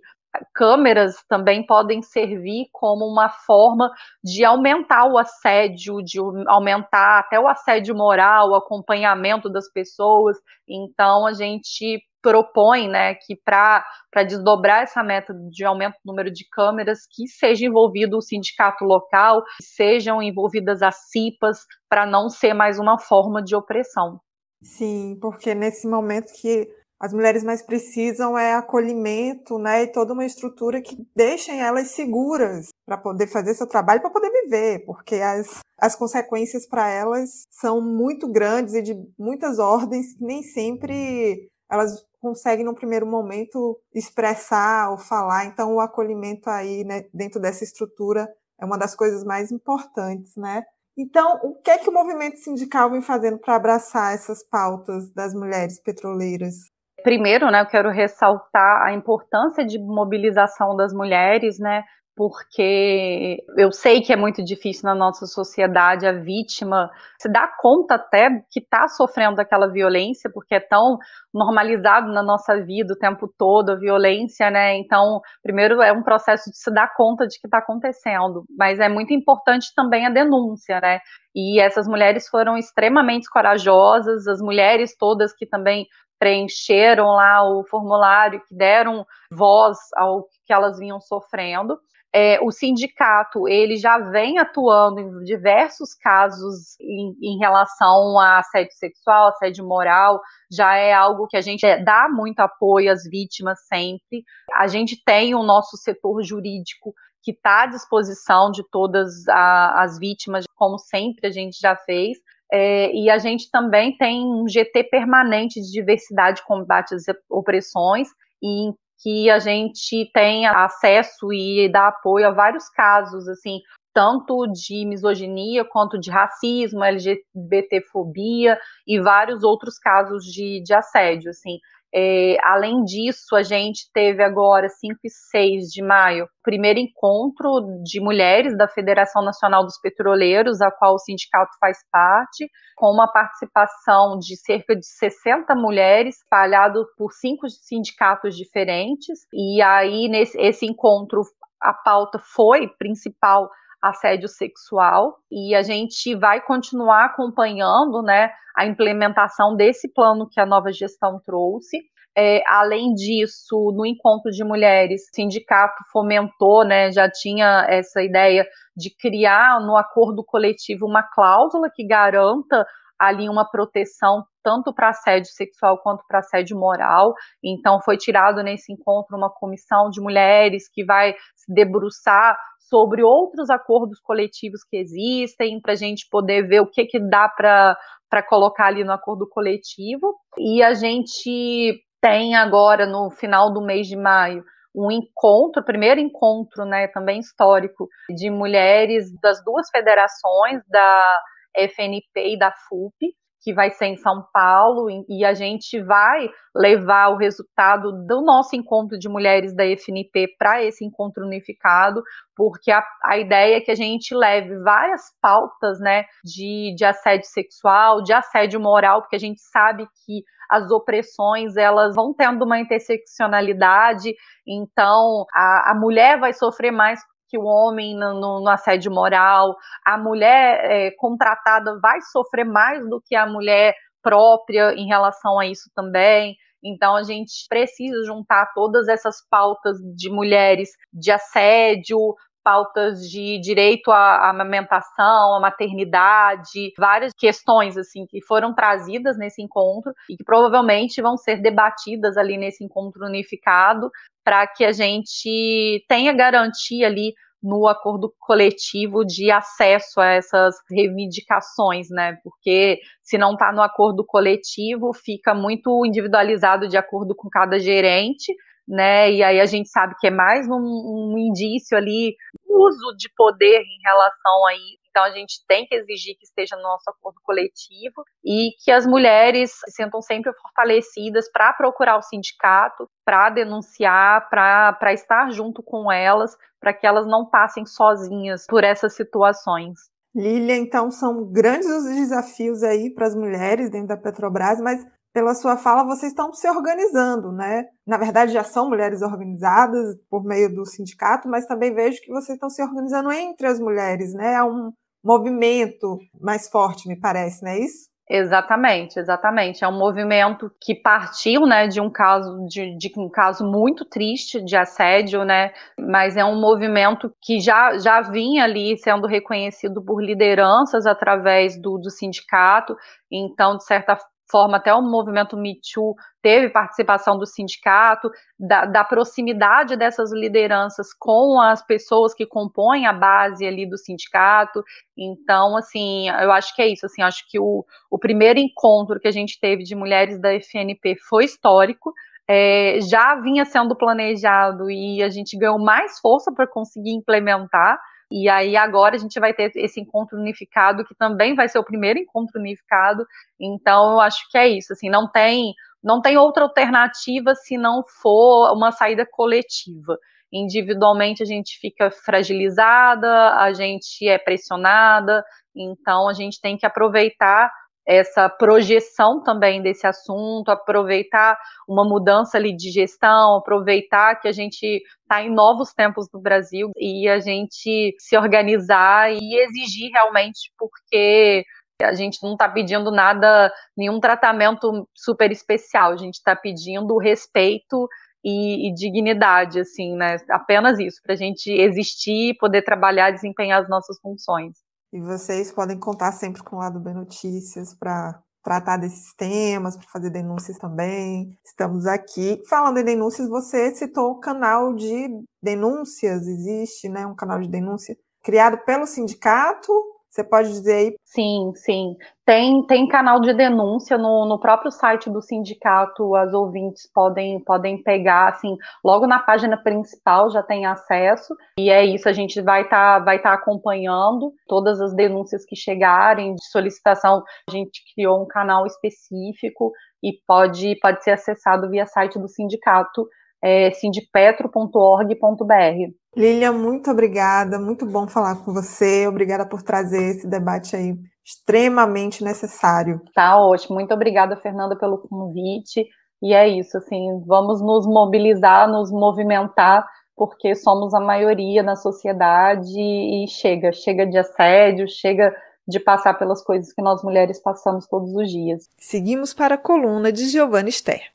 câmeras 0.53 1.15
também 1.27 1.65
podem 1.65 2.01
servir 2.01 2.67
como 2.71 3.05
uma 3.05 3.29
forma 3.29 3.89
de 4.23 4.43
aumentar 4.45 5.05
o 5.05 5.17
assédio, 5.17 6.03
de 6.03 6.19
aumentar 6.47 7.19
até 7.19 7.39
o 7.39 7.47
assédio 7.47 7.95
moral, 7.95 8.49
o 8.49 8.55
acompanhamento 8.55 9.49
das 9.49 9.71
pessoas. 9.71 10.37
Então, 10.67 11.25
a 11.25 11.33
gente 11.33 12.01
propõe 12.21 12.89
né, 12.89 13.15
que 13.15 13.35
para 13.35 13.83
desdobrar 14.27 14.83
essa 14.83 15.01
meta 15.01 15.33
de 15.49 15.63
aumento 15.63 15.95
do 16.03 16.11
número 16.11 16.31
de 16.31 16.45
câmeras, 16.49 16.99
que 17.09 17.27
seja 17.27 17.65
envolvido 17.65 18.17
o 18.17 18.21
sindicato 18.21 18.83
local, 18.83 19.41
sejam 19.61 20.21
envolvidas 20.21 20.81
as 20.81 21.09
CIPAs, 21.09 21.59
para 21.89 22.05
não 22.05 22.29
ser 22.29 22.53
mais 22.53 22.77
uma 22.77 22.99
forma 22.99 23.41
de 23.41 23.55
opressão. 23.55 24.19
Sim, 24.61 25.17
porque 25.21 25.55
nesse 25.55 25.87
momento 25.87 26.33
que 26.33 26.67
as 26.99 27.13
mulheres 27.13 27.43
mais 27.43 27.61
precisam 27.61 28.37
é 28.37 28.53
acolhimento, 28.53 29.57
né, 29.57 29.83
e 29.83 29.87
toda 29.87 30.13
uma 30.13 30.25
estrutura 30.25 30.81
que 30.81 30.97
deixem 31.15 31.61
elas 31.61 31.91
seguras 31.91 32.67
para 32.85 32.97
poder 32.97 33.27
fazer 33.27 33.53
seu 33.53 33.65
trabalho, 33.65 34.01
para 34.01 34.09
poder 34.09 34.29
viver, 34.31 34.83
porque 34.85 35.15
as, 35.15 35.59
as 35.77 35.95
consequências 35.95 36.67
para 36.67 36.89
elas 36.89 37.43
são 37.49 37.81
muito 37.81 38.29
grandes 38.29 38.73
e 38.73 38.81
de 38.81 38.95
muitas 39.17 39.59
ordens 39.59 40.13
que 40.13 40.23
nem 40.23 40.43
sempre 40.43 41.49
elas 41.71 42.03
conseguem 42.19 42.65
no 42.65 42.75
primeiro 42.75 43.05
momento 43.05 43.79
expressar 43.93 44.91
ou 44.91 44.97
falar. 44.97 45.45
Então 45.45 45.75
o 45.75 45.79
acolhimento 45.79 46.49
aí, 46.49 46.83
né, 46.83 47.05
dentro 47.13 47.39
dessa 47.39 47.63
estrutura 47.63 48.27
é 48.59 48.65
uma 48.65 48.77
das 48.77 48.93
coisas 48.93 49.23
mais 49.23 49.51
importantes, 49.51 50.35
né? 50.35 50.63
Então, 50.97 51.39
o 51.43 51.55
que 51.55 51.71
é 51.71 51.77
que 51.77 51.89
o 51.89 51.93
movimento 51.93 52.37
sindical 52.39 52.91
vem 52.91 53.01
fazendo 53.01 53.37
para 53.37 53.55
abraçar 53.55 54.13
essas 54.13 54.43
pautas 54.43 55.09
das 55.13 55.33
mulheres 55.33 55.79
petroleiras? 55.79 56.65
Primeiro, 57.03 57.49
né, 57.49 57.61
eu 57.61 57.65
quero 57.65 57.89
ressaltar 57.89 58.83
a 58.83 58.93
importância 58.93 59.65
de 59.65 59.79
mobilização 59.79 60.75
das 60.75 60.93
mulheres, 60.93 61.59
né, 61.59 61.83
porque 62.19 63.37
eu 63.57 63.71
sei 63.71 64.01
que 64.01 64.11
é 64.11 64.15
muito 64.17 64.43
difícil 64.43 64.83
na 64.83 64.93
nossa 64.93 65.25
sociedade 65.25 66.05
a 66.05 66.11
vítima 66.11 66.91
se 67.17 67.31
dar 67.31 67.55
conta 67.57 67.95
até 67.95 68.29
que 68.51 68.59
está 68.59 68.89
sofrendo 68.89 69.39
aquela 69.39 69.71
violência, 69.71 70.29
porque 70.29 70.55
é 70.55 70.59
tão 70.59 70.97
normalizado 71.33 72.11
na 72.11 72.23
nossa 72.23 72.61
vida 72.63 72.93
o 72.93 72.97
tempo 72.97 73.27
todo 73.37 73.71
a 73.71 73.75
violência, 73.75 74.49
né? 74.49 74.77
Então, 74.77 75.21
primeiro 75.43 75.81
é 75.81 75.91
um 75.91 76.03
processo 76.03 76.49
de 76.49 76.57
se 76.57 76.71
dar 76.71 76.93
conta 76.95 77.27
de 77.27 77.39
que 77.39 77.47
está 77.47 77.59
acontecendo, 77.59 78.45
mas 78.57 78.79
é 78.79 78.89
muito 78.89 79.13
importante 79.13 79.67
também 79.75 80.05
a 80.05 80.09
denúncia, 80.09 80.79
né? 80.81 80.99
E 81.35 81.59
essas 81.59 81.87
mulheres 81.87 82.27
foram 82.27 82.57
extremamente 82.57 83.29
corajosas, 83.29 84.27
as 84.27 84.41
mulheres 84.41 84.95
todas 84.97 85.33
que 85.33 85.45
também 85.45 85.85
preencheram 86.19 87.07
lá 87.07 87.43
o 87.43 87.63
formulário, 87.63 88.41
que 88.47 88.53
deram 88.53 89.05
voz 89.31 89.77
ao 89.95 90.25
que 90.45 90.51
elas 90.53 90.77
vinham 90.77 90.99
sofrendo. 90.99 91.79
É, 92.11 92.39
o 92.41 92.51
sindicato 92.51 93.47
ele 93.47 93.77
já 93.77 93.99
vem 93.99 94.39
atuando 94.39 94.99
em 94.99 95.23
diversos 95.23 95.93
casos 95.93 96.75
em, 96.81 97.15
em, 97.21 97.37
relação 97.37 98.19
a 98.19 98.39
assédio 98.39 98.73
sexual, 98.73 99.27
assédio 99.27 99.63
moral, 99.63 100.19
já 100.51 100.75
é 100.75 100.91
algo 100.91 101.18
que 101.27 101.37
a 101.37 101.41
gente 101.41 101.65
dá 101.83 102.07
muito 102.09 102.39
apoio 102.39 102.91
às 102.91 103.03
vítimas 103.03 103.59
sempre. 103.67 104.23
A 104.53 104.67
gente 104.67 105.01
tem 105.03 105.35
o 105.35 105.43
nosso 105.43 105.77
setor 105.77 106.23
jurídico 106.23 106.93
que 107.21 107.31
está 107.31 107.63
à 107.63 107.65
disposição 107.65 108.51
de 108.51 108.63
todas 108.71 109.27
a, 109.27 109.83
as 109.83 109.99
vítimas, 109.99 110.45
como 110.55 110.77
sempre 110.77 111.27
a 111.27 111.31
gente 111.31 111.57
já 111.59 111.75
fez. 111.75 112.17
É, 112.51 112.91
e 112.93 113.09
a 113.09 113.17
gente 113.19 113.49
também 113.51 113.95
tem 113.97 114.25
um 114.25 114.47
GT 114.47 114.85
permanente 114.85 115.61
de 115.61 115.71
diversidade, 115.71 116.43
combate 116.45 116.95
às 116.95 117.03
opressões, 117.29 118.07
e 118.41 118.71
que 119.01 119.29
a 119.29 119.39
gente 119.39 120.09
tem 120.13 120.45
acesso 120.47 121.31
e 121.31 121.69
dá 121.71 121.87
apoio 121.87 122.27
a 122.27 122.31
vários 122.31 122.67
casos, 122.69 123.27
assim, 123.27 123.59
tanto 123.99 124.47
de 124.47 124.85
misoginia 124.85 125.65
quanto 125.65 125.99
de 125.99 126.09
racismo, 126.09 126.81
LGBTfobia 126.81 128.57
e 128.87 128.97
vários 128.97 129.43
outros 129.43 129.77
casos 129.77 130.23
de, 130.23 130.63
de 130.63 130.73
assédio, 130.73 131.31
assim. 131.31 131.57
É, 131.93 132.37
além 132.41 132.85
disso, 132.85 133.35
a 133.35 133.43
gente 133.43 133.91
teve 133.93 134.23
agora, 134.23 134.69
5 134.69 134.99
e 135.03 135.09
6 135.09 135.65
de 135.65 135.83
maio, 135.83 136.25
o 136.25 136.29
primeiro 136.41 136.79
encontro 136.79 137.59
de 137.83 137.99
mulheres 137.99 138.57
da 138.57 138.69
Federação 138.69 139.21
Nacional 139.21 139.65
dos 139.65 139.77
Petroleiros, 139.81 140.61
a 140.61 140.71
qual 140.71 140.93
o 140.93 140.99
sindicato 140.99 141.51
faz 141.59 141.79
parte, 141.91 142.49
com 142.77 142.93
uma 142.93 143.11
participação 143.11 144.17
de 144.17 144.37
cerca 144.37 144.77
de 144.77 144.85
60 144.85 145.53
mulheres, 145.55 146.19
espalhado 146.19 146.85
por 146.97 147.11
cinco 147.11 147.49
sindicatos 147.49 148.37
diferentes. 148.37 149.27
E 149.33 149.61
aí, 149.61 150.07
nesse 150.07 150.39
esse 150.39 150.65
encontro, 150.65 151.21
a 151.61 151.73
pauta 151.73 152.17
foi 152.17 152.69
principal 152.77 153.49
assédio 153.81 154.27
sexual 154.27 155.17
e 155.31 155.55
a 155.55 155.61
gente 155.61 156.15
vai 156.15 156.41
continuar 156.41 157.05
acompanhando 157.05 158.01
né, 158.01 158.31
a 158.55 158.65
implementação 158.65 159.55
desse 159.55 159.91
plano 159.93 160.27
que 160.29 160.39
a 160.39 160.45
nova 160.45 160.71
gestão 160.71 161.19
trouxe. 161.25 161.77
É, 162.17 162.41
além 162.47 162.93
disso, 162.93 163.71
no 163.75 163.85
encontro 163.85 164.31
de 164.31 164.43
mulheres, 164.43 165.03
o 165.03 165.15
sindicato 165.15 165.83
fomentou, 165.91 166.65
né, 166.65 166.91
já 166.91 167.09
tinha 167.09 167.65
essa 167.69 168.01
ideia 168.01 168.45
de 168.75 168.93
criar 168.99 169.61
no 169.61 169.77
acordo 169.77 170.23
coletivo 170.25 170.85
uma 170.85 171.03
cláusula 171.03 171.69
que 171.73 171.85
garanta 171.85 172.65
ali 172.99 173.29
uma 173.29 173.49
proteção 173.49 174.25
tanto 174.43 174.73
para 174.73 174.89
assédio 174.89 175.31
sexual 175.31 175.77
quanto 175.81 176.03
para 176.05 176.19
assédio 176.19 176.57
moral. 176.57 177.13
Então, 177.41 177.79
foi 177.81 177.95
tirado 177.95 178.43
nesse 178.43 178.73
encontro 178.73 179.15
uma 179.15 179.29
comissão 179.29 179.89
de 179.89 180.01
mulheres 180.01 180.69
que 180.69 180.83
vai 180.83 181.13
se 181.35 181.53
debruçar 181.53 182.37
sobre 182.69 183.03
outros 183.03 183.49
acordos 183.49 183.99
coletivos 183.99 184.63
que 184.63 184.77
existem, 184.77 185.59
para 185.59 185.73
a 185.73 185.75
gente 185.75 186.07
poder 186.09 186.47
ver 186.47 186.61
o 186.61 186.69
que, 186.69 186.85
que 186.85 186.99
dá 186.99 187.27
para 187.27 188.23
colocar 188.27 188.67
ali 188.67 188.83
no 188.83 188.93
acordo 188.93 189.27
coletivo. 189.27 190.15
E 190.37 190.61
a 190.61 190.73
gente 190.73 191.83
tem 192.01 192.35
agora, 192.35 192.85
no 192.85 193.09
final 193.09 193.51
do 193.51 193.61
mês 193.61 193.87
de 193.87 193.97
maio, 193.97 194.43
um 194.73 194.91
encontro, 194.91 195.63
primeiro 195.63 195.99
encontro, 195.99 196.63
né, 196.63 196.87
também 196.87 197.19
histórico, 197.19 197.87
de 198.15 198.29
mulheres 198.29 199.11
das 199.21 199.43
duas 199.43 199.69
federações, 199.69 200.61
da 200.67 201.19
FNP 201.55 202.33
e 202.33 202.37
da 202.37 202.51
FUP, 202.51 202.93
que 203.41 203.53
vai 203.53 203.71
ser 203.71 203.85
em 203.85 203.97
São 203.97 204.25
Paulo, 204.33 204.87
e 205.07 205.23
a 205.23 205.33
gente 205.33 205.81
vai 205.81 206.29
levar 206.55 207.09
o 207.09 207.17
resultado 207.17 207.91
do 208.05 208.21
nosso 208.21 208.55
encontro 208.55 208.97
de 208.97 209.07
mulheres 209.07 209.55
da 209.55 209.63
FNP 209.65 210.35
para 210.37 210.63
esse 210.63 210.85
encontro 210.85 211.25
unificado, 211.25 212.01
porque 212.35 212.71
a, 212.71 212.83
a, 213.05 213.17
ideia 213.17 213.57
é 213.57 213.61
que 213.61 213.71
a 213.71 213.75
gente 213.75 214.13
leve 214.13 214.57
várias 214.59 215.01
pautas 215.21 215.79
né, 215.79 216.03
de, 216.23 216.73
de 216.75 216.83
assédio 216.85 217.27
sexual, 217.27 218.01
de 218.03 218.13
assédio 218.13 218.59
moral, 218.59 219.01
porque 219.01 219.15
a 219.15 219.19
gente 219.19 219.39
sabe 219.39 219.87
que 220.05 220.23
as 220.49 220.71
opressões 220.71 221.55
elas 221.55 221.95
vão 221.95 222.13
tendo 222.13 222.43
uma 222.43 222.59
interseccionalidade, 222.59 224.13
então 224.47 225.25
a, 225.33 225.71
a 225.71 225.75
mulher 225.75 226.19
vai 226.19 226.33
sofrer 226.33 226.71
mais 226.71 226.99
que 227.29 227.37
o 227.37 227.45
homem 227.45 227.95
no, 227.95 228.13
no, 228.19 228.41
no 228.41 228.49
assédio 228.49 228.91
moral, 228.91 229.55
a 229.85 229.97
mulher 229.97 230.59
é, 230.63 230.91
contratada 230.97 231.79
vai 231.79 232.01
sofrer 232.01 232.45
mais 232.45 232.81
do 232.89 233.01
que 233.01 233.15
a 233.15 233.25
mulher 233.25 233.75
própria 234.01 234.73
em 234.73 234.87
relação 234.87 235.39
a 235.39 235.45
isso 235.45 235.69
também. 235.75 236.35
Então 236.63 236.95
a 236.95 237.03
gente 237.03 237.31
precisa 237.47 238.03
juntar 238.05 238.51
todas 238.53 238.87
essas 238.87 239.17
pautas 239.29 239.77
de 239.95 240.09
mulheres 240.09 240.69
de 240.91 241.11
assédio, 241.11 241.97
pautas 242.43 243.01
de 243.09 243.39
direito 243.39 243.91
à 243.91 244.29
amamentação, 244.29 245.35
à 245.35 245.39
maternidade, 245.39 246.73
várias 246.77 247.11
questões 247.17 247.77
assim 247.77 248.05
que 248.07 248.21
foram 248.21 248.53
trazidas 248.53 249.17
nesse 249.17 249.41
encontro 249.41 249.91
e 250.09 250.17
que 250.17 250.23
provavelmente 250.23 251.01
vão 251.01 251.17
ser 251.17 251.41
debatidas 251.41 252.17
ali 252.17 252.37
nesse 252.37 252.63
encontro 252.63 253.05
unificado 253.05 253.89
para 254.23 254.45
que 254.47 254.63
a 254.63 254.71
gente 254.71 255.83
tenha 255.87 256.13
garantia 256.13 256.87
ali 256.87 257.13
no 257.41 257.67
acordo 257.67 258.13
coletivo 258.19 259.05
de 259.05 259.31
acesso 259.31 260.01
a 260.01 260.07
essas 260.07 260.55
reivindicações, 260.69 261.89
né? 261.89 262.17
Porque 262.23 262.79
se 263.01 263.17
não 263.17 263.33
está 263.33 263.51
no 263.51 263.61
acordo 263.61 264.05
coletivo, 264.05 264.93
fica 264.93 265.33
muito 265.33 265.85
individualizado 265.85 266.67
de 266.67 266.77
acordo 266.77 267.15
com 267.15 267.29
cada 267.29 267.57
gerente, 267.57 268.35
né? 268.69 269.11
E 269.11 269.23
aí 269.23 269.41
a 269.41 269.45
gente 269.47 269.67
sabe 269.67 269.95
que 269.99 270.07
é 270.07 270.11
mais 270.11 270.47
um, 270.47 270.53
um 270.53 271.17
indício 271.17 271.75
ali, 271.75 272.15
uso 272.47 272.95
de 272.95 273.09
poder 273.15 273.61
em 273.61 273.81
relação 273.83 274.47
a 274.47 274.53
isso. 274.53 274.79
Então 274.89 275.03
a 275.03 275.11
gente 275.11 275.43
tem 275.47 275.65
que 275.65 275.75
exigir 275.75 276.15
que 276.17 276.25
esteja 276.25 276.55
no 276.55 276.63
nosso 276.63 276.89
acordo 276.89 277.19
coletivo 277.23 278.03
e 278.23 278.51
que 278.63 278.71
as 278.71 278.85
mulheres 278.85 279.51
se 279.51 279.71
sintam 279.71 280.01
sempre 280.01 280.31
fortalecidas 280.33 281.31
para 281.31 281.53
procurar 281.53 281.97
o 281.97 282.01
sindicato, 282.01 282.87
para 283.03 283.29
denunciar, 283.29 284.29
para 284.29 284.93
estar 284.93 285.31
junto 285.31 285.63
com 285.63 285.91
elas, 285.91 286.35
para 286.59 286.73
que 286.73 286.85
elas 286.85 287.07
não 287.07 287.25
passem 287.25 287.65
sozinhas 287.65 288.45
por 288.47 288.63
essas 288.63 288.95
situações. 288.95 289.79
Lília, 290.15 290.57
então 290.57 290.89
são 290.89 291.31
grandes 291.31 291.67
os 291.67 291.85
desafios 291.85 292.63
aí 292.63 292.93
para 292.93 293.07
as 293.07 293.15
mulheres 293.15 293.69
dentro 293.69 293.89
da 293.89 293.97
Petrobras, 293.97 294.59
mas 294.59 294.85
pela 295.13 295.33
sua 295.33 295.57
fala, 295.57 295.83
vocês 295.83 296.11
estão 296.11 296.31
se 296.33 296.47
organizando, 296.47 297.31
né? 297.31 297.65
Na 297.85 297.97
verdade, 297.97 298.31
já 298.31 298.43
são 298.43 298.69
mulheres 298.69 299.01
organizadas 299.01 299.95
por 300.09 300.23
meio 300.23 300.53
do 300.53 300.65
sindicato, 300.65 301.27
mas 301.27 301.45
também 301.45 301.73
vejo 301.73 301.99
que 302.01 302.11
vocês 302.11 302.35
estão 302.35 302.49
se 302.49 302.61
organizando 302.61 303.11
entre 303.11 303.47
as 303.47 303.59
mulheres, 303.59 304.13
né? 304.13 304.33
É 304.33 304.43
um 304.43 304.71
movimento 305.03 305.97
mais 306.19 306.47
forte, 306.49 306.87
me 306.87 306.99
parece, 306.99 307.43
não 307.43 307.51
é 307.51 307.59
isso? 307.59 307.88
Exatamente, 308.11 308.97
exatamente. 308.99 309.63
É 309.63 309.67
um 309.67 309.77
movimento 309.77 310.51
que 310.59 310.73
partiu, 310.73 311.41
né, 311.45 311.67
de 311.67 311.79
um 311.79 311.91
caso 311.91 312.43
de, 312.47 312.75
de, 312.75 312.91
um 312.97 313.07
caso 313.07 313.45
muito 313.45 313.85
triste 313.85 314.43
de 314.43 314.57
assédio, 314.57 315.23
né, 315.23 315.51
mas 315.79 316.17
é 316.17 316.25
um 316.25 316.39
movimento 316.41 317.13
que 317.21 317.39
já, 317.39 317.77
já 317.77 318.01
vinha 318.01 318.45
ali 318.45 318.75
sendo 318.79 319.05
reconhecido 319.05 319.79
por 319.83 320.03
lideranças 320.03 320.87
através 320.87 321.55
do, 321.61 321.77
do 321.77 321.91
sindicato. 321.91 322.75
Então, 323.11 323.57
de 323.57 323.63
certa 323.65 323.95
forma 324.29 324.57
até 324.57 324.73
o 324.73 324.81
movimento 324.81 325.37
Me 325.37 325.59
Too 325.73 325.95
teve 326.21 326.49
participação 326.49 327.17
do 327.17 327.25
sindicato, 327.25 328.09
da, 328.37 328.65
da, 328.65 328.83
proximidade 328.83 329.75
dessas 329.75 330.11
lideranças 330.11 330.93
com 330.93 331.39
as 331.39 331.65
pessoas 331.65 332.13
que 332.13 332.25
compõem 332.25 332.85
a 332.85 332.93
base 332.93 333.45
ali 333.45 333.67
do 333.67 333.77
sindicato. 333.77 334.63
Então, 334.97 335.55
assim, 335.57 336.09
eu 336.09 336.31
acho 336.31 336.55
que 336.55 336.61
é 336.61 336.67
isso. 336.67 336.85
Assim, 336.85 337.01
acho 337.01 337.23
que 337.29 337.39
o, 337.39 337.65
o 337.89 337.97
primeiro 337.97 338.39
encontro 338.39 338.99
que 338.99 339.07
a 339.07 339.11
gente 339.11 339.39
teve 339.39 339.63
de 339.63 339.75
mulheres 339.75 340.19
da 340.19 340.33
FNP 340.33 340.95
foi 341.07 341.25
histórico. 341.25 341.93
É, 342.27 342.79
já 342.81 343.15
vinha 343.15 343.43
sendo 343.43 343.75
planejado 343.75 344.69
e 344.69 345.01
a 345.01 345.09
gente 345.09 345.35
ganhou 345.35 345.57
mais 345.57 345.99
força 345.99 346.31
para 346.31 346.45
conseguir 346.45 346.91
implementar. 346.91 347.79
E 348.11 348.27
aí 348.27 348.57
agora 348.57 348.95
a 348.95 348.99
gente 348.99 349.19
vai 349.19 349.33
ter 349.33 349.51
esse 349.55 349.79
encontro 349.79 350.17
unificado, 350.17 350.83
que 350.83 350.95
também 350.95 351.35
vai 351.35 351.47
ser 351.47 351.59
o 351.59 351.63
primeiro 351.63 351.99
encontro 351.99 352.39
unificado. 352.39 353.05
Então 353.39 353.93
eu 353.93 353.99
acho 353.99 354.29
que 354.31 354.37
é 354.37 354.47
isso, 354.47 354.73
assim, 354.73 354.89
não 354.89 355.07
tem 355.09 355.53
não 355.81 356.01
tem 356.01 356.17
outra 356.17 356.43
alternativa 356.43 357.33
se 357.35 357.57
não 357.57 357.83
for 358.01 358.51
uma 358.53 358.71
saída 358.71 359.05
coletiva. 359.05 359.97
Individualmente 360.31 361.23
a 361.23 361.25
gente 361.25 361.57
fica 361.59 361.89
fragilizada, 361.89 363.35
a 363.35 363.53
gente 363.53 364.07
é 364.07 364.17
pressionada, 364.17 365.23
então 365.55 366.07
a 366.09 366.13
gente 366.13 366.39
tem 366.41 366.57
que 366.57 366.65
aproveitar 366.65 367.51
essa 367.89 368.29
projeção 368.29 369.23
também 369.23 369.63
desse 369.63 369.87
assunto, 369.87 370.49
aproveitar 370.49 371.35
uma 371.67 371.83
mudança 371.83 372.37
ali 372.37 372.55
de 372.55 372.69
gestão, 372.69 373.37
aproveitar 373.37 374.15
que 374.21 374.27
a 374.27 374.31
gente 374.31 374.83
está 375.01 375.23
em 375.23 375.33
novos 375.33 375.73
tempos 375.73 376.07
no 376.13 376.21
Brasil 376.21 376.69
e 376.77 377.09
a 377.09 377.19
gente 377.19 377.95
se 377.97 378.15
organizar 378.15 379.11
e 379.11 379.35
exigir 379.39 379.89
realmente, 379.91 380.53
porque 380.55 381.43
a 381.81 381.93
gente 381.95 382.21
não 382.21 382.33
está 382.33 382.47
pedindo 382.47 382.91
nada, 382.91 383.51
nenhum 383.75 383.99
tratamento 383.99 384.87
super 384.95 385.31
especial, 385.31 385.93
a 385.93 385.97
gente 385.97 386.15
está 386.15 386.35
pedindo 386.35 386.95
respeito 386.99 387.89
e, 388.23 388.69
e, 388.69 388.73
dignidade, 388.75 389.61
assim, 389.61 389.95
né? 389.95 390.17
Apenas 390.29 390.77
isso, 390.77 391.01
para 391.01 391.13
a 391.13 391.17
gente 391.17 391.49
existir, 391.49 392.37
poder 392.37 392.61
trabalhar, 392.61 393.09
desempenhar 393.09 393.63
as 393.63 393.69
nossas 393.69 393.99
funções. 393.99 394.68
E 394.91 394.99
vocês 394.99 395.51
podem 395.51 395.79
contar 395.79 396.11
sempre 396.11 396.43
com 396.43 396.55
o 396.55 396.59
lado 396.59 396.79
B 396.79 396.93
Notícias 396.93 397.75
para 397.75 398.19
tratar 398.43 398.77
desses 398.77 399.13
temas, 399.15 399.77
para 399.77 399.87
fazer 399.89 400.09
denúncias 400.09 400.57
também. 400.57 401.37
Estamos 401.45 401.85
aqui. 401.85 402.41
Falando 402.49 402.79
em 402.79 402.83
denúncias, 402.83 403.29
você 403.29 403.73
citou 403.75 404.11
o 404.11 404.19
canal 404.19 404.73
de 404.73 405.07
denúncias, 405.41 406.25
existe, 406.27 406.89
né? 406.89 407.05
Um 407.05 407.15
canal 407.15 407.39
de 407.39 407.47
denúncia 407.47 407.95
criado 408.23 408.57
pelo 408.65 408.85
sindicato 408.85 409.71
você 410.09 410.23
pode 410.23 410.49
dizer 410.49 410.73
aí? 410.73 410.95
Sim, 411.03 411.51
sim. 411.55 411.95
Tem, 412.25 412.65
tem 412.65 412.87
canal 412.87 413.19
de 413.19 413.31
denúncia 413.33 413.97
no, 413.97 414.25
no 414.25 414.39
próprio 414.39 414.71
site 414.71 415.09
do 415.09 415.21
sindicato, 415.21 416.15
as 416.15 416.33
ouvintes 416.33 416.89
podem, 416.93 417.39
podem 417.43 417.81
pegar, 417.81 418.29
assim, 418.29 418.57
logo 418.83 419.05
na 419.05 419.19
página 419.19 419.55
principal 419.55 420.31
já 420.31 420.41
tem 420.41 420.65
acesso, 420.65 421.35
e 421.59 421.69
é 421.69 421.85
isso, 421.85 422.09
a 422.09 422.13
gente 422.13 422.41
vai 422.41 422.63
estar 422.63 422.99
tá, 422.99 423.05
vai 423.05 423.21
tá 423.21 423.33
acompanhando 423.33 424.33
todas 424.47 424.81
as 424.81 424.95
denúncias 424.95 425.45
que 425.45 425.55
chegarem 425.55 426.35
de 426.35 426.45
solicitação, 426.49 427.23
a 427.47 427.51
gente 427.51 427.81
criou 427.93 428.23
um 428.23 428.27
canal 428.27 428.65
específico 428.65 429.71
e 430.03 430.13
pode, 430.25 430.75
pode 430.79 431.03
ser 431.03 431.11
acessado 431.11 431.69
via 431.69 431.85
site 431.85 432.17
do 432.17 432.27
sindicato, 432.27 433.07
é, 433.43 433.71
sindipetro.org.br. 433.71 435.98
Lilian, 436.15 436.53
muito 436.53 436.89
obrigada, 436.89 437.59
muito 437.59 437.85
bom 437.85 438.07
falar 438.07 438.43
com 438.43 438.51
você. 438.53 439.07
Obrigada 439.07 439.47
por 439.47 439.61
trazer 439.61 440.15
esse 440.15 440.27
debate 440.27 440.75
aí 440.75 440.95
extremamente 441.23 442.23
necessário. 442.23 442.99
Tá 443.13 443.37
ótimo. 443.37 443.75
Muito 443.75 443.93
obrigada, 443.93 444.35
Fernanda, 444.37 444.75
pelo 444.75 444.97
convite. 444.97 445.85
E 446.21 446.33
é 446.33 446.47
isso, 446.47 446.77
assim, 446.77 447.23
vamos 447.25 447.61
nos 447.61 447.85
mobilizar, 447.85 448.67
nos 448.67 448.91
movimentar, 448.91 449.85
porque 450.15 450.53
somos 450.53 450.93
a 450.93 450.99
maioria 450.99 451.63
na 451.63 451.75
sociedade 451.75 452.77
e 452.77 453.25
chega, 453.29 453.71
chega 453.71 454.05
de 454.05 454.17
assédio, 454.17 454.85
chega 454.89 455.33
de 455.65 455.79
passar 455.79 456.15
pelas 456.15 456.43
coisas 456.43 456.73
que 456.73 456.81
nós 456.81 457.01
mulheres 457.03 457.41
passamos 457.41 457.87
todos 457.87 458.13
os 458.15 458.29
dias. 458.29 458.63
Seguimos 458.77 459.33
para 459.33 459.55
a 459.55 459.57
coluna 459.57 460.11
de 460.11 460.25
Giovanna 460.25 460.71
Ster. 460.71 461.11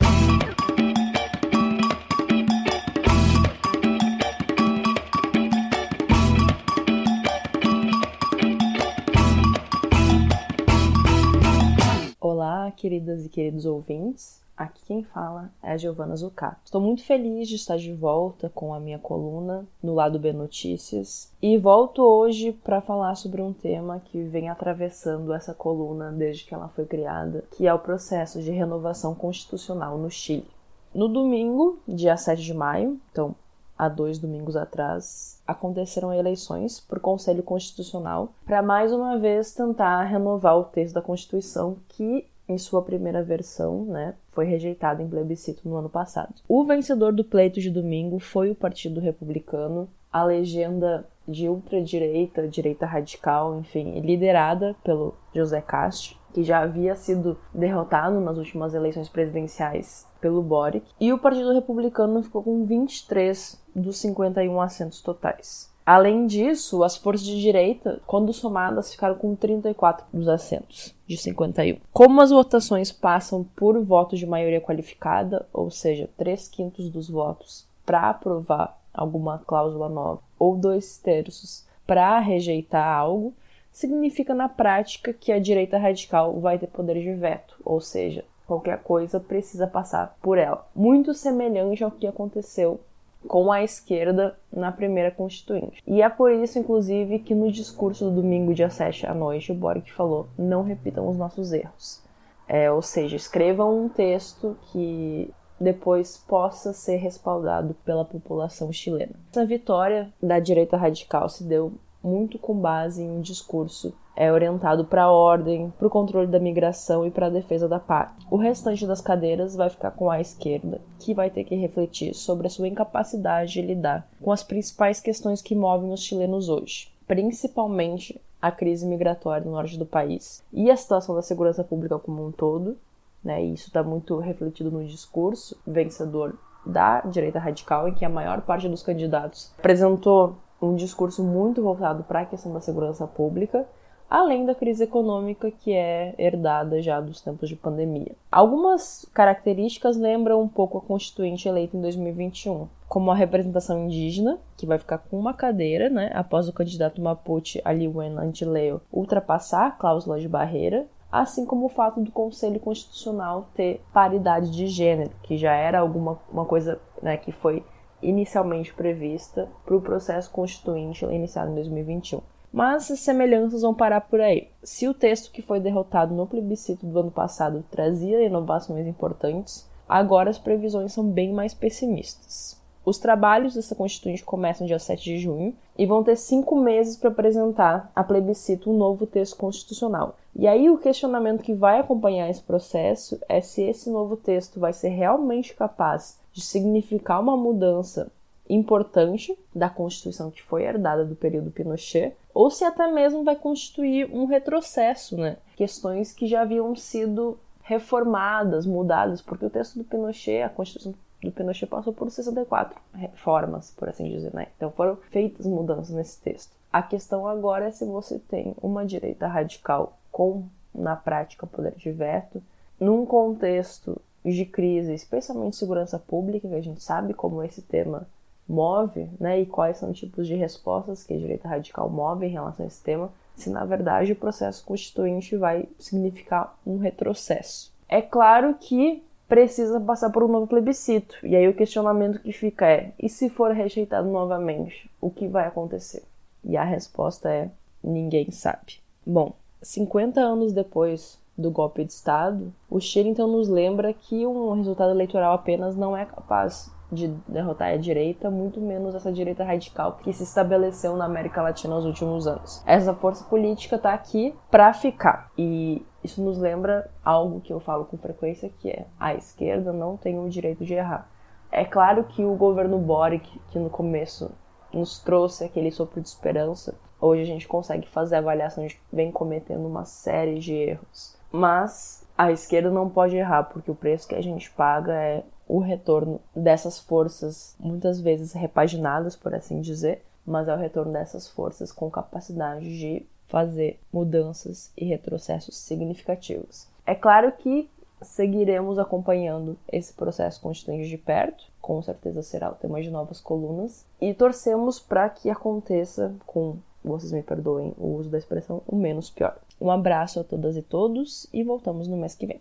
Queridas 12.75 13.25
e 13.25 13.29
queridos 13.29 13.65
ouvintes. 13.65 14.43
Aqui 14.57 14.85
quem 14.87 15.03
fala 15.03 15.51
é 15.61 15.73
a 15.73 15.77
Giovana 15.77 16.15
Zucato. 16.15 16.61
Estou 16.65 16.81
muito 16.81 17.03
feliz 17.05 17.49
de 17.49 17.57
estar 17.57 17.77
de 17.77 17.93
volta 17.93 18.49
com 18.55 18.73
a 18.73 18.79
minha 18.79 19.01
coluna 19.01 19.67
no 19.83 19.95
lado 19.95 20.17
B 20.17 20.33
Notícias 20.33 21.33
e 21.43 21.59
volto 21.59 22.03
hoje 22.03 22.53
para 22.53 22.81
falar 22.81 23.17
sobre 23.17 23.43
um 23.43 23.53
tema 23.53 24.01
que 24.05 24.23
vem 24.23 24.49
atravessando 24.49 25.33
essa 25.33 25.53
coluna 25.53 26.13
desde 26.13 26.45
que 26.45 26.55
ela 26.55 26.69
foi 26.69 26.87
criada, 26.87 27.45
que 27.51 27.67
é 27.67 27.75
o 27.75 27.81
processo 27.81 28.41
de 28.41 28.53
renovação 28.53 29.13
constitucional 29.13 29.99
no 29.99 30.09
Chile. 30.09 30.47
No 30.95 31.09
domingo, 31.09 31.81
dia 31.89 32.17
7 32.17 32.41
de 32.41 32.55
maio, 32.55 33.01
então 33.11 33.35
há 33.77 33.89
dois 33.89 34.19
domingos 34.21 34.55
atrás, 34.55 35.43
aconteceram 35.45 36.15
eleições 36.15 36.79
para 36.79 36.99
o 36.99 37.03
Conselho 37.03 37.43
Constitucional 37.43 38.33
para 38.47 38.63
mais 38.63 38.93
uma 38.93 39.19
vez 39.19 39.53
tentar 39.53 40.05
renovar 40.05 40.57
o 40.57 40.65
texto 40.65 40.95
da 40.95 41.03
Constituição 41.03 41.77
que 41.89 42.25
em 42.49 42.59
sua 42.59 42.83
primeira 42.83 43.23
versão, 43.23 43.85
né, 43.87 44.15
foi 44.33 44.45
rejeitado 44.45 45.03
em 45.03 45.09
plebiscito 45.09 45.69
no 45.69 45.77
ano 45.77 45.89
passado. 45.89 46.35
O 46.49 46.65
vencedor 46.65 47.13
do 47.13 47.25
pleito 47.25 47.61
de 47.61 47.71
domingo 47.71 48.19
foi 48.19 48.51
o 48.51 48.55
Partido 48.55 49.01
Republicano, 49.01 49.89
a 50.13 50.25
legenda 50.25 51.07
de 51.27 51.49
ultradireita, 51.49 52.47
direita 52.47 52.87
radical, 52.87 53.59
enfim, 53.59 53.99
liderada 54.01 54.77
pelo 54.85 55.15
José 55.35 55.61
Castro, 55.61 56.17
que 56.33 56.43
já 56.43 56.61
havia 56.61 56.95
sido 56.95 57.39
derrotado 57.53 58.21
nas 58.21 58.37
últimas 58.37 58.75
eleições 58.75 59.09
presidenciais 59.09 60.07
pelo 60.21 60.43
Boric, 60.43 60.87
e 61.01 61.13
o 61.13 61.19
Partido 61.19 61.53
Republicano 61.53 62.23
ficou 62.23 62.43
com 62.43 62.65
23 62.65 63.63
dos 63.75 63.97
51 63.99 64.61
assentos 64.61 65.01
totais. 65.01 65.73
Além 65.87 66.27
disso, 66.27 66.83
as 66.83 66.97
forças 66.97 67.27
de 67.27 67.39
direita, 67.39 68.01
quando 68.07 68.33
somadas, 68.33 68.91
ficaram 68.91 69.17
com 69.17 69.35
34 69.35 70.07
dos 70.13 70.29
assentos 70.29 70.95
de 71.07 71.17
51. 71.17 71.77
Como 71.93 72.23
as 72.23 72.31
votações 72.31 72.91
passam 72.91 73.45
por 73.55 73.79
voto 73.85 74.17
de 74.17 74.27
maioria 74.27 74.63
qualificada, 74.63 75.47
ou 75.53 75.71
seja, 75.71 76.09
3 76.17 76.49
quintos 76.49 76.89
dos 76.89 77.11
votos 77.11 77.67
para 77.85 78.09
aprovar 78.09 78.79
alguma 78.95 79.39
cláusula 79.47 79.91
nova, 79.91 80.23
ou 80.39 80.57
dois 80.57 80.97
terços 80.97 81.67
para 81.87 82.19
rejeitar 82.19 82.87
algo, 82.87 83.35
significa 83.71 84.35
na 84.35 84.49
prática 84.49 85.13
que 85.13 85.33
a 85.33 85.39
direita 85.39 85.77
radical 85.77 86.41
vai 86.41 86.59
ter 86.59 86.69
poder 86.69 87.03
de 87.03 87.13
veto, 87.13 87.57
ou 87.63 87.81
seja, 87.81 88.25
qualquer 88.47 88.83
coisa 88.83 89.21
precisa 89.21 89.67
passar 89.67 90.17
por 90.23 90.39
ela. 90.39 90.67
Muito 90.75 91.13
semelhante 91.13 91.85
ao 91.85 91.91
que 91.91 92.07
aconteceu 92.07 92.81
com 93.27 93.51
a 93.51 93.63
esquerda 93.63 94.37
na 94.53 94.71
primeira 94.71 95.11
constituinte. 95.11 95.83
E 95.87 96.03
é 96.03 96.09
por 96.09 96.31
isso, 96.31 96.59
inclusive, 96.59 97.19
que 97.19 97.35
no 97.35 97.51
discurso 97.51 98.05
do 98.05 98.23
domingo, 98.23 98.55
dia 98.55 98.71
7 98.71 99.07
à 99.07 99.15
noite, 99.15 99.53
o 99.53 99.55
Boric 99.55 99.93
falou: 99.93 100.29
não 100.39 100.63
repitam 100.63 101.09
os 101.09 101.17
nossos 101.17 101.53
erros. 101.53 102.03
É, 102.47 102.71
ou 102.71 102.83
seja, 102.83 103.17
escrevam 103.17 103.85
um 103.85 103.89
texto 103.89 104.57
que 104.71 105.33
depois 105.59 106.17
possa 106.17 106.73
ser 106.73 106.97
respaldado 106.97 107.75
pela 107.85 108.05
população 108.05 108.73
chilena. 108.73 109.15
Essa 109.31 109.47
vitória 109.47 110.13
da 110.23 110.39
direita 110.39 110.77
radical 110.77 111.29
se 111.29 111.45
deu 111.45 111.73
muito 112.03 112.39
com 112.39 112.55
base 112.55 113.03
em 113.03 113.11
um 113.11 113.21
discurso 113.21 113.95
é 114.17 114.33
orientado 114.33 114.85
para 114.85 115.05
a 115.05 115.11
ordem, 115.11 115.73
para 115.77 115.87
o 115.87 115.91
controle 115.91 116.27
da 116.27 116.39
migração 116.39 117.07
e 117.07 117.11
para 117.11 117.27
a 117.27 117.31
defesa 117.31 117.69
da 117.69 117.79
paz. 117.79 118.11
O 118.31 118.37
restante 118.37 118.87
das 118.87 119.01
cadeiras 119.01 119.57
vai 119.57 119.69
ficar 119.69 119.91
com 119.91 120.11
a 120.11 120.21
esquerda, 120.21 120.81
que 120.99 121.15
vai 121.15 121.31
ter 121.31 121.45
que 121.45 121.55
refletir 121.55 122.15
sobre 122.15 122.47
a 122.47 122.51
sua 122.51 122.69
incapacidade 122.69 123.53
de 123.53 123.63
lidar 123.63 124.09
com 124.21 124.31
as 124.33 124.43
principais 124.43 125.01
questões 125.01 125.43
que 125.43 125.55
movem 125.55 125.93
os 125.93 126.03
chilenos 126.03 126.49
hoje, 126.49 126.93
principalmente 127.07 128.21
a 128.41 128.51
crise 128.51 128.87
migratória 128.87 129.45
no 129.45 129.53
norte 129.53 129.79
do 129.79 129.87
país 129.87 130.43
e 130.53 130.71
a 130.71 130.77
situação 130.77 131.15
da 131.15 131.23
segurança 131.23 131.65
pública 131.65 131.99
como 131.99 132.27
um 132.27 132.31
todo. 132.31 132.77
Né, 133.23 133.43
e 133.43 133.55
isso 133.55 133.69
está 133.69 133.83
muito 133.83 134.19
refletido 134.19 134.71
no 134.71 134.85
discurso 134.85 135.59
vencedor 135.67 136.37
da 136.67 137.01
direita 137.01 137.39
radical, 137.39 137.89
em 137.89 137.95
que 137.95 138.05
a 138.05 138.09
maior 138.09 138.43
parte 138.43 138.69
dos 138.69 138.83
candidatos 138.83 139.51
apresentou 139.59 140.37
um 140.61 140.75
discurso 140.75 141.25
muito 141.25 141.63
voltado 141.63 142.05
para 142.05 142.21
a 142.21 142.27
questão 142.27 142.53
da 142.53 142.61
segurança 142.61 143.07
pública 143.07 143.67
além 144.15 144.47
da 144.47 144.55
crise 144.55 144.85
econômica 144.85 145.51
que 145.51 145.73
é 145.73 146.15
herdada 146.17 146.81
já 146.81 147.01
dos 147.01 147.21
tempos 147.21 147.49
de 147.49 147.57
pandemia. 147.57 148.13
Algumas 148.31 149.05
características 149.13 149.97
lembram 149.97 150.41
um 150.41 150.47
pouco 150.47 150.79
a 150.79 150.81
Constituinte 150.81 151.49
eleita 151.49 151.77
em 151.77 151.81
2021, 151.81 152.69
como 152.89 153.11
a 153.11 153.15
representação 153.17 153.87
indígena, 153.87 154.39
que 154.57 154.67
vai 154.67 154.79
ficar 154.79 154.99
com 154.99 155.19
uma 155.19 155.35
cadeira, 155.35 155.91
né, 155.91 156.13
após 156.15 156.49
o 156.49 156.53
candidato 156.53 157.03
Mapuche 157.03 157.61
Aliwen 157.65 158.17
Antileo 158.17 158.81
ultrapassar 158.93 159.67
a 159.67 159.71
cláusula 159.73 160.21
de 160.21 160.29
barreira, 160.29 160.87
assim 161.11 161.45
como 161.45 161.67
o 161.67 161.71
fato 161.71 162.01
do 162.01 162.13
Conselho 162.13 162.61
Constitucional 162.61 163.49
ter 163.53 163.83
paridade 163.93 164.49
de 164.53 164.69
gênero, 164.69 165.11
que 165.25 165.37
já 165.37 165.55
era 165.55 165.81
alguma 165.81 166.21
uma 166.33 166.45
coisa 166.45 166.81
né, 167.03 167.17
que 167.17 167.33
foi 167.33 167.65
inicialmente 168.01 168.73
prevista 168.73 169.49
para 169.65 169.75
o 169.75 169.81
processo 169.81 170.31
constituinte 170.31 171.05
iniciado 171.05 171.51
em 171.51 171.55
2021. 171.57 172.21
Mas 172.55 172.89
as 172.89 173.01
semelhanças 173.01 173.63
vão 173.63 173.75
parar 173.75 174.03
por 174.03 174.21
aí. 174.21 174.47
Se 174.63 174.87
o 174.87 174.95
texto 174.95 175.33
que 175.33 175.43
foi 175.43 175.59
derrotado 175.59 176.15
no 176.15 176.25
plebiscito 176.25 176.87
do 176.87 177.01
ano 177.01 177.11
passado 177.11 177.65
trazia 177.69 178.25
inovações 178.25 178.87
importantes, 178.87 179.69
agora 179.89 180.31
as 180.31 180.39
previsões 180.39 180.93
são 180.93 181.05
bem 181.05 181.33
mais 181.33 181.53
pessimistas. 181.53 182.57
Os 182.85 182.97
trabalhos 182.97 183.55
dessa 183.55 183.75
Constituinte 183.75 184.23
começam 184.23 184.69
dia 184.69 184.79
7 184.79 185.03
de 185.03 185.19
junho 185.19 185.53
e 185.77 185.85
vão 185.85 186.05
ter 186.05 186.15
cinco 186.15 186.55
meses 186.55 186.97
para 186.97 187.11
apresentar 187.11 187.91
a 187.93 188.05
plebiscito 188.05 188.71
um 188.71 188.79
novo 188.79 189.05
texto 189.05 189.37
constitucional. 189.37 190.17
E 190.33 190.47
aí 190.47 190.71
o 190.71 190.79
questionamento 190.79 191.43
que 191.43 191.55
vai 191.55 191.81
acompanhar 191.81 192.31
esse 192.31 192.43
processo 192.43 193.19
é 193.29 193.41
se 193.41 193.63
esse 193.63 193.91
novo 193.91 194.17
texto 194.17 194.61
vai 194.61 194.73
ser 194.73 194.91
realmente 194.91 195.57
capaz 195.57 196.21
de 196.33 196.41
significar 196.41 197.21
uma 197.21 197.37
mudança 197.37 198.13
importante 198.49 199.37
da 199.53 199.69
Constituição 199.69 200.31
que 200.31 200.43
foi 200.43 200.63
herdada 200.63 201.05
do 201.05 201.17
período 201.17 201.51
Pinochet, 201.51 202.15
ou 202.35 202.51
se 202.51 202.65
até 202.65 202.91
mesmo 202.91 203.23
vai 203.23 203.37
constituir 203.37 204.11
um 204.13 204.25
retrocesso, 204.25 205.17
né? 205.17 205.37
Questões 205.55 206.13
que 206.13 206.27
já 206.27 206.43
haviam 206.43 206.75
sido 206.75 207.39
reformadas, 207.63 208.67
mudadas, 208.67 209.23
porque 209.23 209.47
o 209.47 209.51
texto 209.51 209.79
do 209.79 209.85
Pinochet, 209.85 210.43
a 210.43 210.49
Constituição 210.49 210.95
do 211.23 211.33
Pinochet 211.33 211.67
passou 211.67 211.93
por 211.93 212.11
64 212.11 212.79
reformas, 212.93 213.71
por 213.71 213.89
assim 213.89 214.11
dizer, 214.11 214.35
né? 214.35 214.49
Então 214.57 214.71
foram 214.73 214.97
feitas 214.97 215.47
mudanças 215.47 215.95
nesse 215.95 216.21
texto. 216.21 216.53
A 216.73 216.83
questão 216.83 217.27
agora 217.27 217.67
é 217.67 217.71
se 217.71 217.85
você 217.85 218.19
tem 218.19 218.55
uma 218.61 218.85
direita 218.85 219.29
radical 219.29 219.97
com, 220.11 220.45
na 220.75 220.97
prática, 220.97 221.47
poder 221.47 221.73
de 221.77 221.93
veto, 221.93 222.43
num 222.79 223.07
contexto 223.07 223.99
de 224.25 224.45
crise, 224.45 224.93
especialmente 224.93 225.57
segurança 225.57 225.99
pública, 225.99 226.49
que 226.49 226.55
a 226.55 226.61
gente 226.61 226.83
sabe 226.83 227.15
como 227.15 227.43
esse 227.43 227.63
tema 227.63 228.07
move, 228.49 229.09
né, 229.19 229.41
e 229.41 229.47
quais 229.47 229.79
são 229.79 229.91
os 229.91 229.99
tipos 229.99 230.27
de 230.27 230.35
respostas 230.35 231.03
que 231.03 231.15
a 231.15 231.19
direita 231.19 231.49
radical 231.49 231.89
move 231.89 232.27
em 232.27 232.31
relação 232.31 232.65
a 232.65 232.69
esse 232.69 232.83
tema, 232.83 233.11
se 233.35 233.51
na 233.51 233.65
verdade 233.65 234.13
o 234.13 234.17
processo 234.17 234.65
constituinte 234.65 235.37
vai 235.37 235.69
significar 235.79 236.57
um 236.67 236.79
retrocesso. 236.79 237.73
É 237.89 238.01
claro 238.03 238.55
que 238.55 239.03
precisa 239.29 239.81
passar 239.81 240.11
por 240.11 240.23
um 240.23 240.29
novo 240.29 240.47
plebiscito, 240.47 241.17
e 241.23 241.35
aí 241.35 241.49
o 241.49 241.55
questionamento 241.55 242.21
que 242.21 242.33
fica 242.33 242.67
é: 242.67 242.93
e 242.99 243.09
se 243.09 243.29
for 243.29 243.53
rejeitado 243.53 244.09
novamente, 244.09 244.91
o 245.01 245.11
que 245.11 245.27
vai 245.27 245.47
acontecer? 245.47 246.03
E 246.45 246.57
a 246.57 246.65
resposta 246.65 247.29
é: 247.29 247.51
ninguém 247.83 248.31
sabe. 248.31 248.81
Bom, 249.07 249.33
50 249.63 250.21
anos 250.21 250.53
depois 250.53 251.19
do 251.37 251.51
golpe 251.51 251.85
de 251.85 251.93
Estado, 251.93 252.53
o 252.71 252.79
Chile 252.81 253.09
então 253.09 253.27
nos 253.27 253.49
lembra 253.49 253.93
que 253.93 254.25
um 254.27 254.53
resultado 254.53 254.93
eleitoral 254.93 255.35
apenas 255.35 255.75
não 255.75 255.97
é 255.97 256.05
capaz 256.05 256.71
de 256.95 257.09
derrotar 257.29 257.73
a 257.73 257.77
direita, 257.77 258.31
muito 258.31 258.61
menos 258.61 258.95
essa 258.95 259.13
direita 259.13 259.45
radical 259.45 259.99
que 260.03 260.13
se 260.13 260.23
estabeleceu 260.23 260.97
na 260.97 261.05
América 261.05 261.43
Latina 261.43 261.75
nos 261.75 261.85
últimos 261.85 262.27
anos. 262.27 262.63
Essa 262.65 262.95
força 262.95 263.25
política 263.25 263.77
está 263.77 263.93
aqui 263.93 264.35
para 264.51 264.73
ficar. 264.73 265.31
E 265.37 265.85
isso 266.03 266.23
nos 266.23 266.39
lembra 266.39 266.91
algo 267.05 267.41
que 267.41 267.53
eu 267.53 267.61
falo 267.61 267.85
com 267.85 267.97
frequência, 267.97 268.51
que 268.61 268.71
é 268.71 268.87
a 268.99 269.15
esquerda 269.15 269.73
não 269.73 269.97
tem 269.97 270.19
o 270.19 270.29
direito 270.29 270.65
de 270.65 270.75
errar. 270.75 271.09
É 271.51 271.65
claro 271.65 272.05
que 272.05 272.25
o 272.25 272.35
governo 272.35 272.79
Boric, 272.79 273.41
que 273.51 273.59
no 273.59 273.71
começo 273.71 274.31
nos 274.73 274.99
trouxe 274.99 275.45
aquele 275.45 275.71
sopro 275.71 276.01
de 276.01 276.09
esperança, 276.09 276.75
hoje 277.01 277.23
a 277.23 277.27
gente 277.27 277.47
consegue 277.47 277.89
fazer 277.89 278.17
a 278.17 278.19
avaliação 278.19 278.67
de 278.67 278.75
que 278.75 278.81
vem 278.93 279.13
cometendo 279.13 279.67
uma 279.67 279.85
série 279.85 280.39
de 280.39 280.53
erros. 280.53 281.17
Mas 281.31 282.07
a 282.17 282.31
esquerda 282.31 282.71
não 282.71 282.89
pode 282.89 283.17
errar, 283.17 283.45
porque 283.45 283.71
o 283.71 283.75
preço 283.75 284.09
que 284.09 284.15
a 284.15 284.23
gente 284.23 284.51
paga 284.51 284.93
é 284.93 285.25
o 285.47 285.59
retorno 285.59 286.21
dessas 286.35 286.79
forças, 286.79 287.55
muitas 287.59 288.01
vezes 288.01 288.33
repaginadas, 288.33 289.17
por 289.17 289.35
assim 289.35 289.61
dizer, 289.61 290.05
mas 290.27 290.49
é 290.49 290.55
o 290.55 290.59
retorno 290.59 290.93
dessas 290.93 291.29
forças 291.29 291.71
com 291.71 291.91
capacidade 291.91 292.79
de 292.79 293.07
fazer 293.27 293.79
mudanças 293.93 294.71
e 294.77 294.85
retrocessos 294.85 295.57
significativos. 295.57 296.67
É 296.87 296.95
claro 296.95 297.33
que 297.33 297.69
seguiremos 298.03 298.79
acompanhando 298.79 299.57
esse 299.71 299.93
processo 299.93 300.41
constituinte 300.41 300.89
de 300.89 300.99
perto, 300.99 301.45
com 301.61 301.81
certeza 301.83 302.23
será 302.23 302.51
o 302.51 302.55
tema 302.55 302.81
de 302.83 302.91
novas 302.91 303.21
colunas, 303.21 303.85
e 304.01 304.13
torcemos 304.13 304.79
para 304.79 305.09
que 305.09 305.31
aconteça 305.31 306.15
com, 306.27 306.57
vocês 306.85 307.13
me 307.13 307.23
perdoem 307.23 307.75
o 307.79 307.95
uso 307.97 308.11
da 308.11 308.19
expressão, 308.19 308.63
o 308.67 308.77
menos 308.77 309.11
pior. 309.11 309.39
Um 309.61 309.71
abraço 309.71 310.21
a 310.21 310.25
todas 310.25 310.57
e 310.57 310.63
todos 310.63 311.27
e 311.33 311.43
voltamos 311.43 311.89
no 311.89 311.97
mês 311.97 312.15
que 312.15 312.27
vem. 312.27 312.41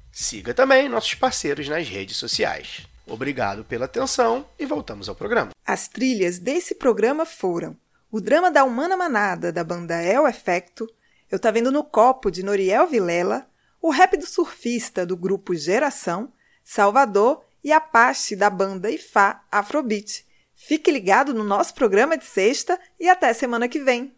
Siga 0.09 0.53
também 0.53 0.87
nossos 0.87 1.13
parceiros 1.13 1.67
nas 1.67 1.89
redes 1.89 2.15
sociais. 2.15 2.87
Obrigado 3.05 3.65
pela 3.65 3.83
atenção 3.83 4.45
e 4.57 4.65
voltamos 4.65 5.09
ao 5.09 5.15
programa. 5.15 5.51
As 5.67 5.89
trilhas 5.89 6.39
desse 6.39 6.75
programa 6.75 7.25
foram 7.25 7.75
o 8.09 8.21
drama 8.21 8.49
da 8.49 8.63
Humana 8.63 8.95
Manada, 8.95 9.51
da 9.51 9.61
banda 9.61 10.01
El 10.01 10.25
Efecto, 10.25 10.87
Eu 11.29 11.37
Tá 11.37 11.51
Vendo 11.51 11.69
no 11.69 11.83
Copo, 11.83 12.31
de 12.31 12.43
Noriel 12.43 12.87
Vilela, 12.87 13.45
o 13.83 13.89
rap 13.89 14.15
do 14.15 14.25
surfista 14.25 15.05
do 15.05 15.17
grupo 15.17 15.53
Geração, 15.53 16.31
Salvador 16.63 17.43
e 17.61 17.69
Apache 17.69 18.33
da 18.33 18.49
banda 18.49 18.89
Ifá 18.89 19.43
Afrobeat. 19.51 20.25
Fique 20.55 20.89
ligado 20.89 21.33
no 21.33 21.43
nosso 21.43 21.75
programa 21.75 22.17
de 22.17 22.23
sexta 22.23 22.79
e 22.97 23.09
até 23.09 23.33
semana 23.33 23.67
que 23.67 23.79
vem. 23.79 24.09